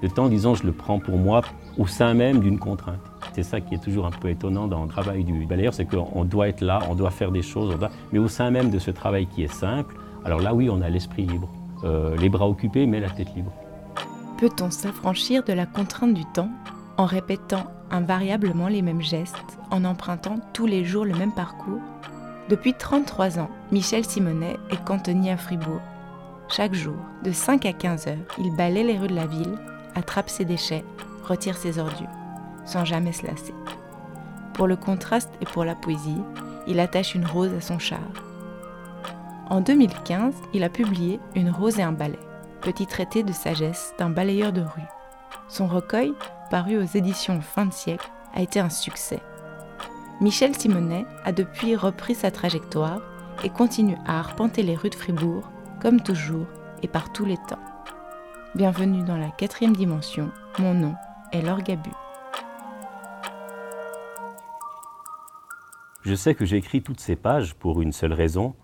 Le 0.00 0.08
temps, 0.08 0.28
disons, 0.28 0.54
je 0.54 0.64
le 0.64 0.72
prends 0.72 1.00
pour 1.00 1.16
moi 1.16 1.42
au 1.76 1.86
sein 1.86 2.14
même 2.14 2.40
d'une 2.40 2.58
contrainte. 2.58 3.00
C'est 3.32 3.42
ça 3.42 3.60
qui 3.60 3.74
est 3.74 3.82
toujours 3.82 4.06
un 4.06 4.10
peu 4.10 4.30
étonnant 4.30 4.68
dans 4.68 4.82
le 4.82 4.88
travail 4.88 5.24
du 5.24 5.44
balayeur, 5.46 5.74
c'est 5.74 5.84
qu'on 5.84 6.24
doit 6.24 6.48
être 6.48 6.60
là, 6.60 6.80
on 6.88 6.94
doit 6.94 7.10
faire 7.10 7.30
des 7.30 7.42
choses, 7.42 7.76
mais 8.12 8.18
au 8.18 8.28
sein 8.28 8.50
même 8.50 8.70
de 8.70 8.78
ce 8.78 8.90
travail 8.90 9.26
qui 9.26 9.42
est 9.42 9.52
simple, 9.52 9.96
alors 10.24 10.40
là 10.40 10.54
oui, 10.54 10.68
on 10.70 10.82
a 10.82 10.88
l'esprit 10.88 11.24
libre, 11.24 11.48
euh, 11.84 12.16
les 12.16 12.28
bras 12.28 12.48
occupés, 12.48 12.86
mais 12.86 13.00
la 13.00 13.10
tête 13.10 13.34
libre. 13.34 13.52
Peut-on 14.38 14.70
s'affranchir 14.70 15.42
de 15.42 15.52
la 15.52 15.66
contrainte 15.66 16.14
du 16.14 16.24
temps 16.26 16.50
en 16.96 17.06
répétant 17.06 17.64
invariablement 17.90 18.68
les 18.68 18.82
mêmes 18.82 19.02
gestes, 19.02 19.58
en 19.70 19.84
empruntant 19.84 20.38
tous 20.52 20.66
les 20.66 20.84
jours 20.84 21.04
le 21.04 21.14
même 21.14 21.32
parcours? 21.32 21.80
Depuis 22.48 22.72
33 22.72 23.40
ans, 23.40 23.50
Michel 23.72 24.04
Simonet 24.04 24.56
est 24.70 24.84
cantonnier 24.84 25.32
à 25.32 25.36
Fribourg. 25.36 25.80
Chaque 26.48 26.74
jour, 26.74 26.96
de 27.24 27.30
5 27.30 27.66
à 27.66 27.72
15 27.72 28.06
heures, 28.06 28.16
il 28.38 28.54
balaie 28.56 28.84
les 28.84 28.96
rues 28.96 29.08
de 29.08 29.14
la 29.14 29.26
ville, 29.26 29.58
attrape 29.98 30.30
ses 30.30 30.44
déchets, 30.44 30.84
retire 31.24 31.56
ses 31.56 31.78
ordures, 31.78 32.08
sans 32.64 32.84
jamais 32.84 33.12
se 33.12 33.26
lasser. 33.26 33.54
Pour 34.54 34.66
le 34.66 34.76
contraste 34.76 35.30
et 35.40 35.44
pour 35.44 35.64
la 35.64 35.74
poésie, 35.74 36.22
il 36.66 36.80
attache 36.80 37.14
une 37.14 37.26
rose 37.26 37.52
à 37.52 37.60
son 37.60 37.78
char. 37.78 38.00
En 39.50 39.60
2015, 39.60 40.34
il 40.52 40.64
a 40.64 40.68
publié 40.68 41.20
Une 41.34 41.50
rose 41.50 41.78
et 41.78 41.82
un 41.82 41.92
balai, 41.92 42.18
petit 42.60 42.86
traité 42.86 43.22
de 43.22 43.32
sagesse 43.32 43.94
d'un 43.98 44.10
balayeur 44.10 44.52
de 44.52 44.60
rue. 44.60 44.88
Son 45.48 45.66
recueil, 45.66 46.12
paru 46.50 46.76
aux 46.76 46.96
éditions 46.96 47.40
Fin 47.40 47.66
de 47.66 47.72
siècle, 47.72 48.10
a 48.34 48.42
été 48.42 48.60
un 48.60 48.68
succès. 48.68 49.20
Michel 50.20 50.54
Simonet 50.54 51.06
a 51.24 51.32
depuis 51.32 51.76
repris 51.76 52.14
sa 52.14 52.30
trajectoire 52.30 53.00
et 53.44 53.50
continue 53.50 53.96
à 54.06 54.18
arpenter 54.18 54.62
les 54.62 54.74
rues 54.74 54.90
de 54.90 54.94
Fribourg, 54.94 55.48
comme 55.80 56.02
toujours 56.02 56.46
et 56.82 56.88
par 56.88 57.12
tous 57.12 57.24
les 57.24 57.36
temps. 57.36 57.58
Bienvenue 58.54 59.04
dans 59.04 59.18
la 59.18 59.28
quatrième 59.28 59.76
dimension, 59.76 60.32
mon 60.58 60.72
nom 60.72 60.94
est 61.32 61.42
Laure 61.42 61.60
Gabu. 61.60 61.90
Je 66.02 66.14
sais 66.14 66.34
que 66.34 66.46
j'écris 66.46 66.80
toutes 66.80 66.98
ces 66.98 67.14
pages 67.14 67.54
pour 67.54 67.82
une 67.82 67.92
seule 67.92 68.14
raison, 68.14 68.54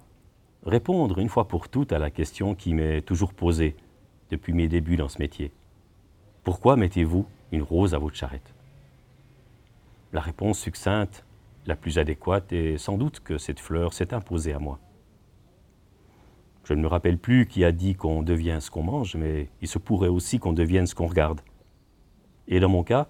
répondre 0.64 1.18
une 1.18 1.28
fois 1.28 1.48
pour 1.48 1.68
toutes 1.68 1.92
à 1.92 1.98
la 1.98 2.10
question 2.10 2.54
qui 2.54 2.72
m'est 2.72 3.02
toujours 3.02 3.34
posée 3.34 3.76
depuis 4.30 4.54
mes 4.54 4.68
débuts 4.68 4.96
dans 4.96 5.10
ce 5.10 5.18
métier. 5.18 5.52
Pourquoi 6.44 6.76
mettez-vous 6.76 7.26
une 7.52 7.62
rose 7.62 7.94
à 7.94 7.98
votre 7.98 8.16
charrette? 8.16 8.54
La 10.14 10.22
réponse 10.22 10.58
succincte, 10.58 11.26
la 11.66 11.76
plus 11.76 11.98
adéquate, 11.98 12.54
est 12.54 12.78
sans 12.78 12.96
doute 12.96 13.20
que 13.20 13.36
cette 13.36 13.60
fleur 13.60 13.92
s'est 13.92 14.14
imposée 14.14 14.54
à 14.54 14.58
moi. 14.58 14.78
Je 16.64 16.72
ne 16.72 16.80
me 16.80 16.86
rappelle 16.86 17.18
plus 17.18 17.46
qui 17.46 17.62
a 17.62 17.72
dit 17.72 17.94
qu'on 17.94 18.22
devient 18.22 18.58
ce 18.60 18.70
qu'on 18.70 18.82
mange, 18.82 19.16
mais 19.16 19.48
il 19.60 19.68
se 19.68 19.78
pourrait 19.78 20.08
aussi 20.08 20.38
qu'on 20.38 20.54
devienne 20.54 20.86
ce 20.86 20.94
qu'on 20.94 21.06
regarde. 21.06 21.42
Et 22.48 22.58
dans 22.58 22.70
mon 22.70 22.82
cas, 22.82 23.06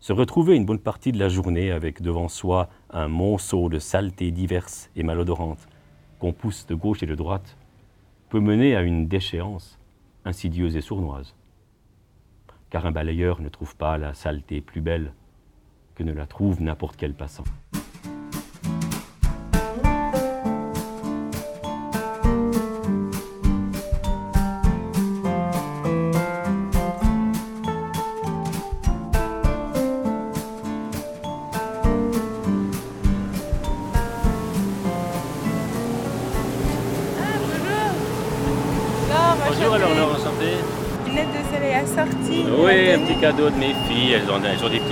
se 0.00 0.12
retrouver 0.12 0.54
une 0.54 0.66
bonne 0.66 0.78
partie 0.78 1.10
de 1.10 1.18
la 1.18 1.30
journée 1.30 1.70
avec 1.70 2.02
devant 2.02 2.28
soi 2.28 2.68
un 2.90 3.08
monceau 3.08 3.70
de 3.70 3.78
saletés 3.78 4.30
diverses 4.30 4.90
et 4.96 5.02
malodorantes, 5.02 5.66
qu'on 6.18 6.32
pousse 6.32 6.66
de 6.66 6.74
gauche 6.74 7.02
et 7.02 7.06
de 7.06 7.14
droite, 7.14 7.56
peut 8.28 8.40
mener 8.40 8.76
à 8.76 8.82
une 8.82 9.08
déchéance 9.08 9.78
insidieuse 10.26 10.76
et 10.76 10.82
sournoise. 10.82 11.34
Car 12.68 12.84
un 12.84 12.92
balayeur 12.92 13.40
ne 13.40 13.48
trouve 13.48 13.76
pas 13.76 13.96
la 13.96 14.12
saleté 14.12 14.60
plus 14.60 14.80
belle 14.80 15.12
que 15.94 16.02
ne 16.02 16.12
la 16.12 16.26
trouve 16.26 16.62
n'importe 16.62 16.96
quel 16.96 17.14
passant. 17.14 17.44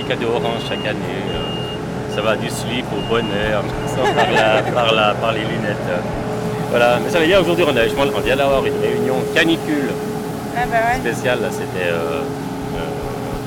Cadeaux 0.09 0.33
orange 0.33 0.65
chaque 0.67 0.85
année. 0.87 1.21
Euh, 1.29 2.15
ça 2.15 2.21
va 2.21 2.35
du 2.35 2.49
slip 2.49 2.85
au 2.91 3.01
bonheur, 3.07 3.63
par, 4.73 5.15
par, 5.21 5.31
les 5.31 5.41
lunettes. 5.41 5.89
Voilà, 6.71 6.97
mais 6.99 7.09
ça 7.11 7.19
veut 7.19 7.27
dire 7.27 7.39
aujourd'hui, 7.39 7.63
on, 7.63 8.17
on 8.17 8.21
vient 8.21 8.35
d'avoir 8.35 8.65
une 8.65 8.79
réunion 8.81 9.17
canicule 9.35 9.91
ah 10.57 10.65
bah 10.65 10.97
spéciale. 10.99 11.39
C'était 11.51 11.91
euh, 11.93 12.21
euh, 12.25 12.85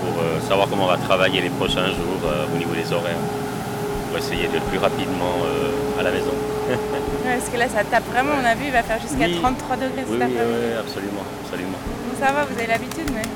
pour 0.00 0.48
savoir 0.48 0.68
comment 0.70 0.84
on 0.84 0.94
va 0.94 0.96
travailler 0.98 1.40
les 1.40 1.50
prochains 1.50 1.88
jours 1.88 2.22
au 2.54 2.56
niveau 2.56 2.74
des 2.74 2.92
horaires. 2.92 3.24
Pour 4.08 4.18
essayer 4.18 4.46
d'être 4.46 4.64
plus 4.66 4.78
rapidement 4.78 5.34
à 5.98 6.02
la 6.02 6.10
maison. 6.10 6.34
parce 7.24 7.48
que 7.50 7.58
là, 7.58 7.66
ça 7.66 7.82
tape 7.82 8.06
vraiment. 8.12 8.32
On 8.40 8.46
a 8.46 8.54
vu, 8.54 8.66
il 8.66 8.72
va 8.72 8.82
faire 8.84 9.00
jusqu'à 9.00 9.26
33 9.40 9.76
degrés 9.76 10.04
cet 10.06 10.22
après-midi. 10.22 10.38
Oui, 10.38 10.78
absolument, 10.78 11.24
absolument. 11.42 11.80
ça 12.20 12.32
va, 12.32 12.44
vous 12.44 12.56
avez 12.56 12.68
l'habitude, 12.68 13.10
mais. 13.12 13.26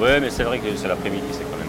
Oui, 0.00 0.10
mais 0.20 0.30
c'est 0.30 0.42
vrai 0.42 0.58
que 0.58 0.66
c'est 0.76 0.88
l'après-midi, 0.88 1.28
c'est 1.30 1.44
quand 1.44 1.56
même 1.56 1.63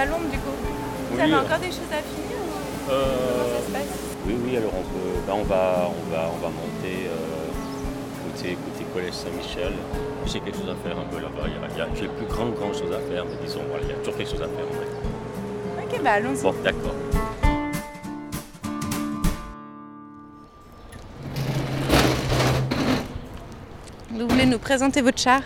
à 0.00 0.06
l'ombre 0.06 0.30
du 0.30 0.38
coup. 0.38 0.56
Vous 1.10 1.20
avez 1.20 1.34
encore 1.34 1.58
des 1.58 1.66
choses 1.66 1.92
à 1.92 2.00
finir 2.00 2.36
ou 2.40 2.90
euh, 2.90 3.04
comment 3.36 3.50
ça 3.52 3.66
se 3.66 3.70
passe? 3.72 3.98
Oui, 4.26 4.34
oui, 4.44 4.56
alors 4.56 4.72
on, 4.72 4.82
peut, 4.82 5.20
ben, 5.26 5.34
on, 5.36 5.44
va, 5.44 5.90
on, 5.90 6.10
va, 6.10 6.30
on 6.32 6.38
va 6.40 6.48
monter 6.48 7.08
euh, 7.08 7.52
côté, 8.24 8.56
côté 8.56 8.84
Collège 8.94 9.12
Saint-Michel. 9.12 9.72
J'ai 10.26 10.40
quelque 10.40 10.56
chose 10.58 10.70
à 10.70 10.88
faire 10.88 10.98
un 10.98 11.04
peu 11.04 11.20
là-bas. 11.20 11.48
J'ai 11.94 12.08
plus 12.08 12.26
grand, 12.26 12.46
grand 12.46 12.72
chose 12.72 12.92
à 12.92 13.00
faire, 13.12 13.24
mais 13.26 13.46
disons, 13.46 13.60
voilà, 13.68 13.84
il 13.84 13.90
y 13.90 13.92
a 13.92 13.96
toujours 13.96 14.16
quelque 14.16 14.30
chose 14.30 14.42
à 14.42 14.48
faire 14.48 14.64
en 14.64 14.72
fait. 14.72 15.96
Ok, 15.96 16.02
bah 16.02 16.12
allons-y. 16.12 16.42
Bon, 16.42 16.54
d'accord. 16.64 16.94
Vous 24.10 24.28
voulez 24.28 24.46
nous 24.46 24.58
présenter 24.58 25.02
votre 25.02 25.18
char? 25.18 25.42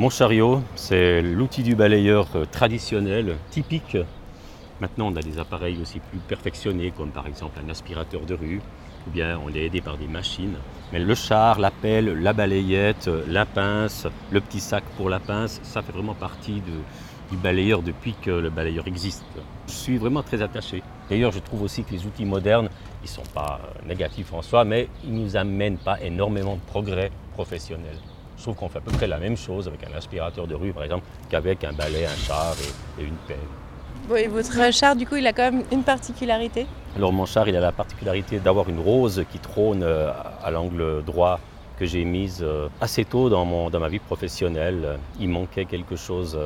Mon 0.00 0.08
chariot, 0.08 0.62
c'est 0.76 1.20
l'outil 1.20 1.62
du 1.62 1.74
balayeur 1.74 2.26
euh, 2.34 2.46
traditionnel, 2.50 3.36
typique. 3.50 3.98
Maintenant, 4.80 5.12
on 5.12 5.16
a 5.16 5.20
des 5.20 5.38
appareils 5.38 5.76
aussi 5.78 6.00
plus 6.00 6.20
perfectionnés, 6.20 6.90
comme 6.90 7.10
par 7.10 7.26
exemple 7.26 7.60
un 7.62 7.68
aspirateur 7.68 8.22
de 8.22 8.32
rue, 8.32 8.62
ou 9.06 9.10
bien 9.10 9.38
on 9.44 9.50
est 9.50 9.66
aidé 9.66 9.82
par 9.82 9.98
des 9.98 10.06
machines. 10.06 10.54
Mais 10.90 11.00
le 11.00 11.14
char, 11.14 11.58
la 11.58 11.70
pelle, 11.70 12.14
la 12.22 12.32
balayette, 12.32 13.10
la 13.28 13.44
pince, 13.44 14.06
le 14.30 14.40
petit 14.40 14.60
sac 14.60 14.84
pour 14.96 15.10
la 15.10 15.20
pince, 15.20 15.60
ça 15.64 15.82
fait 15.82 15.92
vraiment 15.92 16.14
partie 16.14 16.62
du 17.30 17.36
balayeur 17.36 17.82
depuis 17.82 18.14
que 18.14 18.30
le 18.30 18.48
balayeur 18.48 18.86
existe. 18.86 19.26
Je 19.66 19.72
suis 19.72 19.98
vraiment 19.98 20.22
très 20.22 20.40
attaché. 20.40 20.82
D'ailleurs, 21.10 21.32
je 21.32 21.40
trouve 21.40 21.60
aussi 21.60 21.84
que 21.84 21.92
les 21.92 22.06
outils 22.06 22.24
modernes, 22.24 22.70
ils 23.02 23.10
ne 23.10 23.10
sont 23.10 23.30
pas 23.34 23.60
euh, 23.62 23.86
négatifs 23.86 24.32
en 24.32 24.40
soi, 24.40 24.64
mais 24.64 24.88
ils 25.04 25.12
ne 25.12 25.20
nous 25.20 25.36
amènent 25.36 25.76
pas 25.76 26.00
énormément 26.00 26.54
de 26.54 26.62
progrès 26.70 27.10
professionnels. 27.34 27.98
Je 28.40 28.44
trouve 28.44 28.54
qu'on 28.54 28.70
fait 28.70 28.78
à 28.78 28.80
peu 28.80 28.90
près 28.90 29.06
la 29.06 29.18
même 29.18 29.36
chose 29.36 29.68
avec 29.68 29.84
un 29.84 29.94
aspirateur 29.94 30.46
de 30.46 30.54
rue, 30.54 30.72
par 30.72 30.82
exemple, 30.82 31.04
qu'avec 31.28 31.62
un 31.62 31.74
balai, 31.74 32.06
un 32.06 32.16
char 32.16 32.54
et, 32.98 33.02
une 33.04 33.16
pelle. 33.28 33.36
Bon, 34.08 34.16
et 34.16 34.28
votre 34.28 34.72
char, 34.72 34.96
du 34.96 35.06
coup, 35.06 35.16
il 35.16 35.26
a 35.26 35.34
quand 35.34 35.52
même 35.52 35.62
une 35.70 35.82
particularité? 35.82 36.66
Alors, 36.96 37.12
mon 37.12 37.26
char, 37.26 37.50
il 37.50 37.56
a 37.56 37.60
la 37.60 37.70
particularité 37.70 38.40
d'avoir 38.40 38.70
une 38.70 38.80
rose 38.80 39.26
qui 39.30 39.38
trône 39.40 39.82
euh, 39.82 40.10
à 40.42 40.50
l'angle 40.50 41.04
droit 41.04 41.38
que 41.78 41.84
j'ai 41.84 42.02
mise 42.06 42.38
euh, 42.40 42.68
assez 42.80 43.04
tôt 43.04 43.28
dans, 43.28 43.44
mon, 43.44 43.68
dans 43.68 43.78
ma 43.78 43.90
vie 43.90 43.98
professionnelle. 43.98 44.98
Il 45.20 45.28
manquait 45.28 45.66
quelque 45.66 45.96
chose 45.96 46.38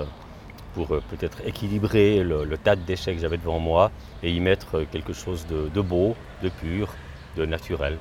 pour 0.74 0.92
euh, 0.92 1.02
peut-être 1.10 1.46
équilibrer 1.46 2.24
le, 2.24 2.58
tas 2.58 2.74
de 2.74 2.82
déchets 2.82 3.14
que 3.14 3.20
j'avais 3.20 3.38
devant 3.38 3.60
moi 3.60 3.92
et 4.24 4.32
y 4.32 4.40
mettre 4.40 4.84
quelque 4.90 5.12
chose 5.12 5.46
de, 5.46 5.80
beau, 5.80 6.16
de 6.42 6.48
pur, 6.48 6.88
de 7.36 7.46
naturel. 7.46 7.98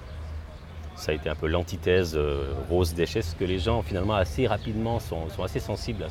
Ça 1.04 1.12
a 1.12 1.16
été 1.16 1.28
un 1.28 1.36
peu 1.36 1.48
l'antithèse 1.48 2.14
euh, 2.16 2.54
rose 2.70 2.94
déchet, 2.94 3.20
parce 3.20 3.34
que 3.34 3.44
les 3.44 3.60
gens 3.60 3.82
finalement 3.82 4.14
assez 4.14 4.48
rapidement 4.48 5.02
sont, 5.02 5.28
assez 5.44 5.60
sensibles 5.60 6.06
à, 6.06 6.08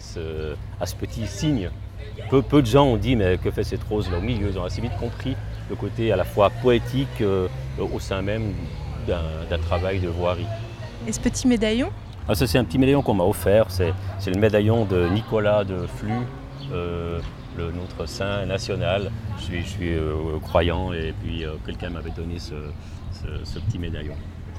ce, 0.00 0.94
petit 0.96 1.28
signe. 1.28 1.70
Peu, 2.28 2.42
peu, 2.42 2.60
de 2.60 2.66
gens 2.66 2.86
ont 2.86 2.96
dit 2.96 3.14
mais 3.14 3.38
que 3.38 3.52
fait 3.52 3.62
cette 3.62 3.84
rose 3.84 4.10
là 4.10 4.18
au 4.18 4.20
milieu 4.20 4.48
Ils 4.50 4.58
ont 4.58 4.64
assez 4.64 4.80
vite 4.80 4.96
compris 4.98 5.36
le 5.70 5.76
côté 5.76 6.10
à 6.10 6.16
la 6.16 6.24
fois 6.24 6.50
poétique 6.50 7.22
au 7.78 8.00
sein 8.00 8.20
même 8.20 8.52
d'un 9.06 9.58
travail 9.58 10.00
de 10.00 10.08
voirie. 10.08 10.48
Et 11.06 11.12
ce 11.12 11.20
petit 11.20 11.46
médaillon 11.46 11.90
ah, 12.28 12.34
ça, 12.34 12.46
c'est 12.46 12.58
un 12.58 12.64
petit 12.64 12.78
médaillon 12.78 13.02
qu'on 13.02 13.14
m'a 13.14 13.24
offert. 13.24 13.66
C'est, 13.68 13.92
le 14.26 14.40
médaillon 14.40 14.84
de 14.84 15.08
Nicolas 15.08 15.64
de 15.64 15.86
Flux, 15.86 16.26
euh, 16.72 17.20
le, 17.56 17.70
notre 17.72 18.06
saint 18.06 18.46
national. 18.46 19.10
Je 19.38 19.42
suis, 19.42 19.62
je 19.62 19.68
suis 19.68 19.94
euh, 19.94 20.38
croyant 20.40 20.92
et 20.92 21.14
puis 21.22 21.44
euh, 21.44 21.52
quelqu'un 21.64 21.90
m'avait 21.90 22.10
donné 22.10 22.38
ce, 22.38 22.54
petit 23.58 23.78
médaillon. 23.78 24.14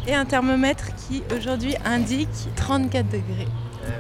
Et 0.08 0.14
un 0.14 0.26
thermomètre 0.26 0.96
qui 0.96 1.24
aujourd'hui 1.36 1.76
indique 1.86 2.30
34 2.56 3.06
degrés. 3.06 3.48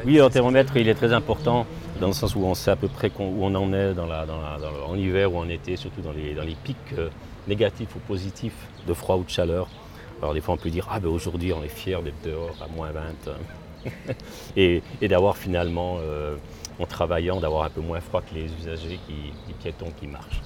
Oui, 0.06 0.16
le 0.16 0.30
thermomètre, 0.30 0.76
il 0.78 0.88
est 0.88 0.94
très 0.96 1.14
important 1.14 1.66
dans 2.00 2.08
le 2.08 2.14
sens 2.14 2.36
où 2.36 2.44
on 2.44 2.54
sait 2.56 2.72
à 2.72 2.76
peu 2.76 2.88
près 2.88 3.12
où 3.20 3.46
on 3.46 3.54
en 3.56 3.74
est 3.74 3.94
dans 3.94 4.06
la, 4.06 4.26
en 4.88 4.96
hiver 4.96 5.34
ou 5.34 5.38
en 5.38 5.50
été, 5.50 5.76
surtout 5.76 6.02
dans 6.02 6.12
les, 6.12 6.34
dans 6.34 6.44
les 6.44 6.56
pics 6.56 6.78
négatifs 7.48 7.96
ou 7.96 8.00
positifs 8.00 8.56
de 8.88 8.94
froid 8.94 9.18
ou 9.18 9.24
de 9.24 9.30
chaleur. 9.30 9.68
Alors 10.22 10.34
des 10.34 10.42
fois 10.42 10.54
on 10.54 10.58
peut 10.58 10.70
dire 10.70 10.88
ah 10.90 11.00
ben 11.00 11.10
aujourd'hui 11.10 11.52
on 11.52 11.64
est 11.64 11.68
fier 11.68 12.02
d'être 12.02 12.22
dehors 12.24 12.56
à 12.62 12.68
moins 12.74 12.92
20. 12.92 13.34
et, 14.58 14.82
d'avoir 15.02 15.38
finalement, 15.38 15.98
en 16.80 16.86
travaillant, 16.86 17.40
d'avoir 17.40 17.66
un 17.66 17.70
peu 17.70 17.82
moins 17.82 18.00
froid 18.00 18.22
que 18.22 18.34
les 18.36 18.46
usagers, 18.46 19.00
qui, 19.08 19.34
les 19.48 19.54
piétons 19.54 19.92
qui 20.00 20.08
marchent. 20.08 20.42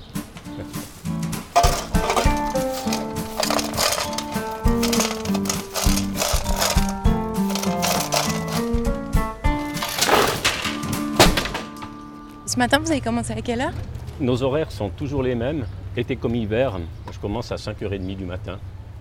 Ce 12.46 12.58
matin, 12.58 12.80
vous 12.80 12.92
avez 12.92 13.02
commencé 13.02 13.34
à 13.34 13.42
quelle 13.42 13.62
heure? 13.62 13.74
Nos 14.20 14.42
horaires 14.42 14.72
sont 14.72 14.90
toujours 14.90 15.22
les 15.22 15.36
mêmes, 15.36 15.68
été 15.96 16.16
comme 16.16 16.34
hiver. 16.34 16.80
Je 17.12 17.20
commence 17.20 17.52
à 17.52 17.56
5h30 17.56 18.16
du 18.16 18.26
matin 18.26 18.58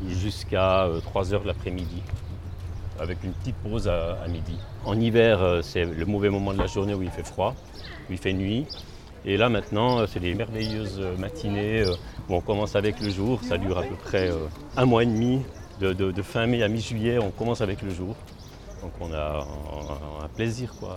jusqu'à 0.06 0.86
3h 1.14 1.34
euh, 1.34 1.38
de 1.38 1.46
l'après-midi, 1.46 2.02
avec 3.00 3.22
une 3.24 3.32
petite 3.32 3.56
pause 3.56 3.88
à, 3.88 4.26
midi. 4.28 4.58
En 4.84 4.98
hiver, 4.98 5.42
euh, 5.42 5.62
c'est 5.62 5.84
le 5.84 6.06
mauvais 6.06 6.30
moment 6.30 6.52
de 6.52 6.58
la 6.58 6.66
journée 6.66 6.94
où 6.94 7.02
il 7.02 7.10
fait 7.10 7.26
froid, 7.26 7.54
où 8.08 8.12
il 8.12 8.18
fait 8.18 8.32
nuit. 8.32 8.66
Et 9.24 9.36
là 9.36 9.48
maintenant, 9.48 9.98
euh, 9.98 10.06
c'est 10.06 10.20
des 10.20 10.34
merveilleuses 10.34 11.00
matinées 11.18 11.84
où 12.28 12.34
on 12.34 12.40
commence 12.40 12.76
avec 12.76 13.00
le 13.00 13.10
jour. 13.10 13.42
Ça 13.42 13.58
dure 13.58 13.78
à 13.78 13.82
peu 13.82 13.96
près 13.96 14.30
un 14.76 14.84
mois 14.84 15.02
et 15.02 15.06
demi. 15.06 15.42
De, 15.80 16.22
fin 16.22 16.46
mai 16.46 16.62
à 16.62 16.68
mi-juillet, 16.68 17.18
on 17.18 17.30
commence 17.30 17.60
avec 17.60 17.82
le 17.82 17.90
jour. 17.90 18.16
Donc 18.82 18.92
on 19.00 19.12
a, 19.12 19.46
un 20.24 20.28
plaisir 20.28 20.72
quoi, 20.78 20.96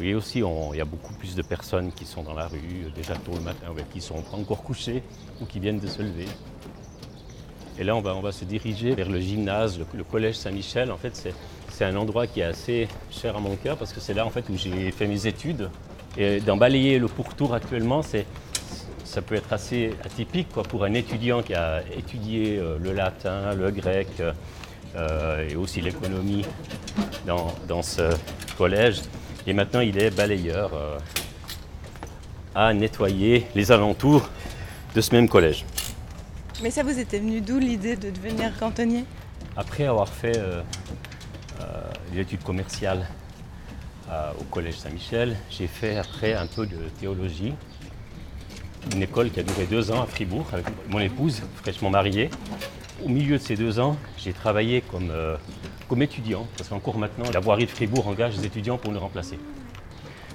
et 0.00 0.14
aussi, 0.14 0.38
il 0.38 0.76
y 0.76 0.80
a 0.80 0.84
beaucoup 0.84 1.12
plus 1.14 1.34
de 1.34 1.42
personnes 1.42 1.92
qui 1.92 2.06
sont 2.06 2.22
dans 2.22 2.34
la 2.34 2.46
rue 2.46 2.86
euh, 2.86 2.90
déjà 2.94 3.14
tôt 3.14 3.32
le 3.34 3.40
matin, 3.40 3.66
qui 3.92 4.00
sont 4.00 4.22
encore 4.32 4.62
couchées 4.62 5.02
ou 5.40 5.46
qui 5.46 5.60
viennent 5.60 5.78
de 5.78 5.86
se 5.86 6.02
lever. 6.02 6.26
Et 7.78 7.84
là, 7.84 7.94
on 7.94 8.00
va, 8.00 8.32
se 8.32 8.44
diriger 8.44 8.94
vers 8.94 9.10
le 9.10 9.20
gymnase, 9.20 9.78
le, 9.78 10.04
collège 10.04 10.36
Saint-Michel. 10.36 10.90
En 10.90 10.96
fait, 10.96 11.30
c'est 11.68 11.84
un 11.84 11.96
endroit 11.96 12.26
qui 12.26 12.40
est 12.40 12.44
assez 12.44 12.88
cher 13.10 13.36
à 13.36 13.40
mon 13.40 13.56
cœur 13.56 13.76
parce 13.76 13.92
que 13.92 14.00
c'est 14.00 14.14
là 14.14 14.24
en 14.24 14.30
fait, 14.30 14.48
où 14.48 14.56
j'ai 14.56 14.90
fait 14.92 15.06
mes 15.06 15.26
études. 15.26 15.68
Et 16.16 16.40
d'en 16.40 16.56
balayer 16.56 16.98
le 16.98 17.08
pourtour 17.08 17.52
actuellement, 17.52 18.00
ça 18.02 19.22
peut 19.22 19.34
être 19.34 19.52
assez 19.52 19.94
atypique 20.04 20.48
quoi, 20.52 20.62
pour 20.62 20.84
un 20.84 20.94
étudiant 20.94 21.42
qui 21.42 21.54
a 21.54 21.82
étudié 21.96 22.58
euh, 22.58 22.78
le 22.82 22.92
latin, 22.92 23.54
le 23.54 23.70
grec 23.70 24.08
euh, 24.96 25.48
et 25.48 25.56
aussi 25.56 25.82
l'économie 25.82 26.44
dans, 27.26 27.54
dans 27.68 27.82
ce 27.82 28.10
collège. 28.56 29.02
Et 29.46 29.52
maintenant, 29.52 29.80
il 29.80 29.98
est 29.98 30.10
balayeur 30.10 30.70
euh, 30.74 30.98
à 32.54 32.72
nettoyer 32.72 33.46
les 33.54 33.70
alentours 33.70 34.28
de 34.94 35.00
ce 35.02 35.14
même 35.14 35.28
collège. 35.28 35.66
Mais 36.62 36.70
ça 36.70 36.82
vous 36.82 36.98
était 36.98 37.18
venu 37.18 37.40
d'où 37.40 37.58
l'idée 37.58 37.96
de 37.96 38.10
devenir 38.10 38.58
cantonnier? 38.58 39.04
Après 39.56 39.84
avoir 39.84 40.08
fait 40.08 40.38
euh, 40.38 40.62
euh, 41.60 41.64
l'étude 42.14 42.42
commerciale 42.42 43.06
au 44.40 44.44
collège 44.44 44.76
Saint-Michel, 44.76 45.36
j'ai 45.50 45.66
fait 45.66 45.96
après 45.96 46.32
un 46.34 46.46
peu 46.46 46.64
de 46.64 46.76
théologie. 47.00 47.52
Une 48.94 49.02
école 49.02 49.30
qui 49.32 49.40
a 49.40 49.42
duré 49.42 49.66
deux 49.66 49.90
ans 49.90 50.00
à 50.00 50.06
Fribourg 50.06 50.46
avec 50.52 50.66
mon 50.88 51.00
épouse, 51.00 51.42
fraîchement 51.56 51.90
mariée. 51.90 52.30
Au 53.04 53.08
milieu 53.08 53.36
de 53.36 53.42
ces 53.42 53.56
deux 53.56 53.80
ans, 53.80 53.96
j'ai 54.16 54.32
travaillé 54.32 54.80
comme 54.80 55.12
comme 55.88 56.02
étudiant, 56.02 56.46
parce 56.56 56.68
qu'en 56.68 56.78
cours 56.78 56.98
maintenant, 56.98 57.28
la 57.32 57.40
voirie 57.40 57.66
de 57.66 57.70
Fribourg 57.70 58.06
engage 58.06 58.36
des 58.36 58.46
étudiants 58.46 58.78
pour 58.78 58.92
nous 58.92 59.00
remplacer. 59.00 59.40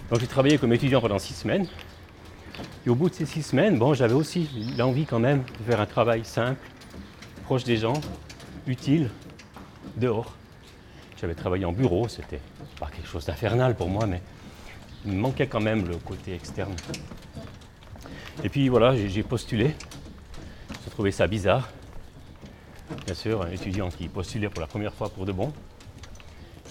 Donc 0.10 0.20
j'ai 0.20 0.28
travaillé 0.28 0.58
comme 0.58 0.74
étudiant 0.74 1.00
pendant 1.00 1.20
six 1.20 1.34
semaines. 1.34 1.68
Et 2.86 2.90
au 2.90 2.96
bout 2.96 3.10
de 3.10 3.16
ces 3.16 3.26
six 3.26 3.44
semaines, 3.44 3.78
bon, 3.78 3.94
j'avais 3.94 4.14
aussi 4.14 4.50
l'envie 4.78 5.06
quand 5.06 5.20
même 5.20 5.44
de 5.60 5.64
faire 5.70 5.80
un 5.80 5.86
travail 5.86 6.26
simple, 6.26 6.62
proche 7.44 7.64
des 7.64 7.78
gens, 7.78 8.00
utile, 8.68 9.10
dehors. 9.98 10.36
J'avais 11.20 11.36
travaillé 11.36 11.66
en 11.66 11.72
bureau, 11.72 12.08
c'était 12.08 12.42
pas 12.80 12.88
quelque 12.88 13.08
chose 13.08 13.26
d'infernal 13.26 13.76
pour 13.76 13.90
moi, 13.90 14.06
mais 14.08 14.22
il 15.06 15.12
me 15.12 15.20
manquait 15.20 15.48
quand 15.48 15.62
même 15.62 15.88
le 15.88 15.98
côté 15.98 16.34
externe. 16.34 16.76
Et 18.44 18.50
puis 18.50 18.70
voilà, 18.70 18.96
j'ai 18.96 19.24
postulé. 19.24 19.76
J'ai 20.84 20.92
trouvé 20.92 21.12
ça 21.12 21.28
bizarre 21.28 21.70
bien 23.06 23.16
sûr, 23.16 23.42
un 23.42 23.52
étudiant 23.52 23.90
qui 23.90 24.08
postulait 24.08 24.50
pour 24.50 24.62
la 24.62 24.68
première 24.68 24.94
fois 24.94 25.10
pour 25.10 25.26
de 25.26 25.32
bon. 25.32 25.52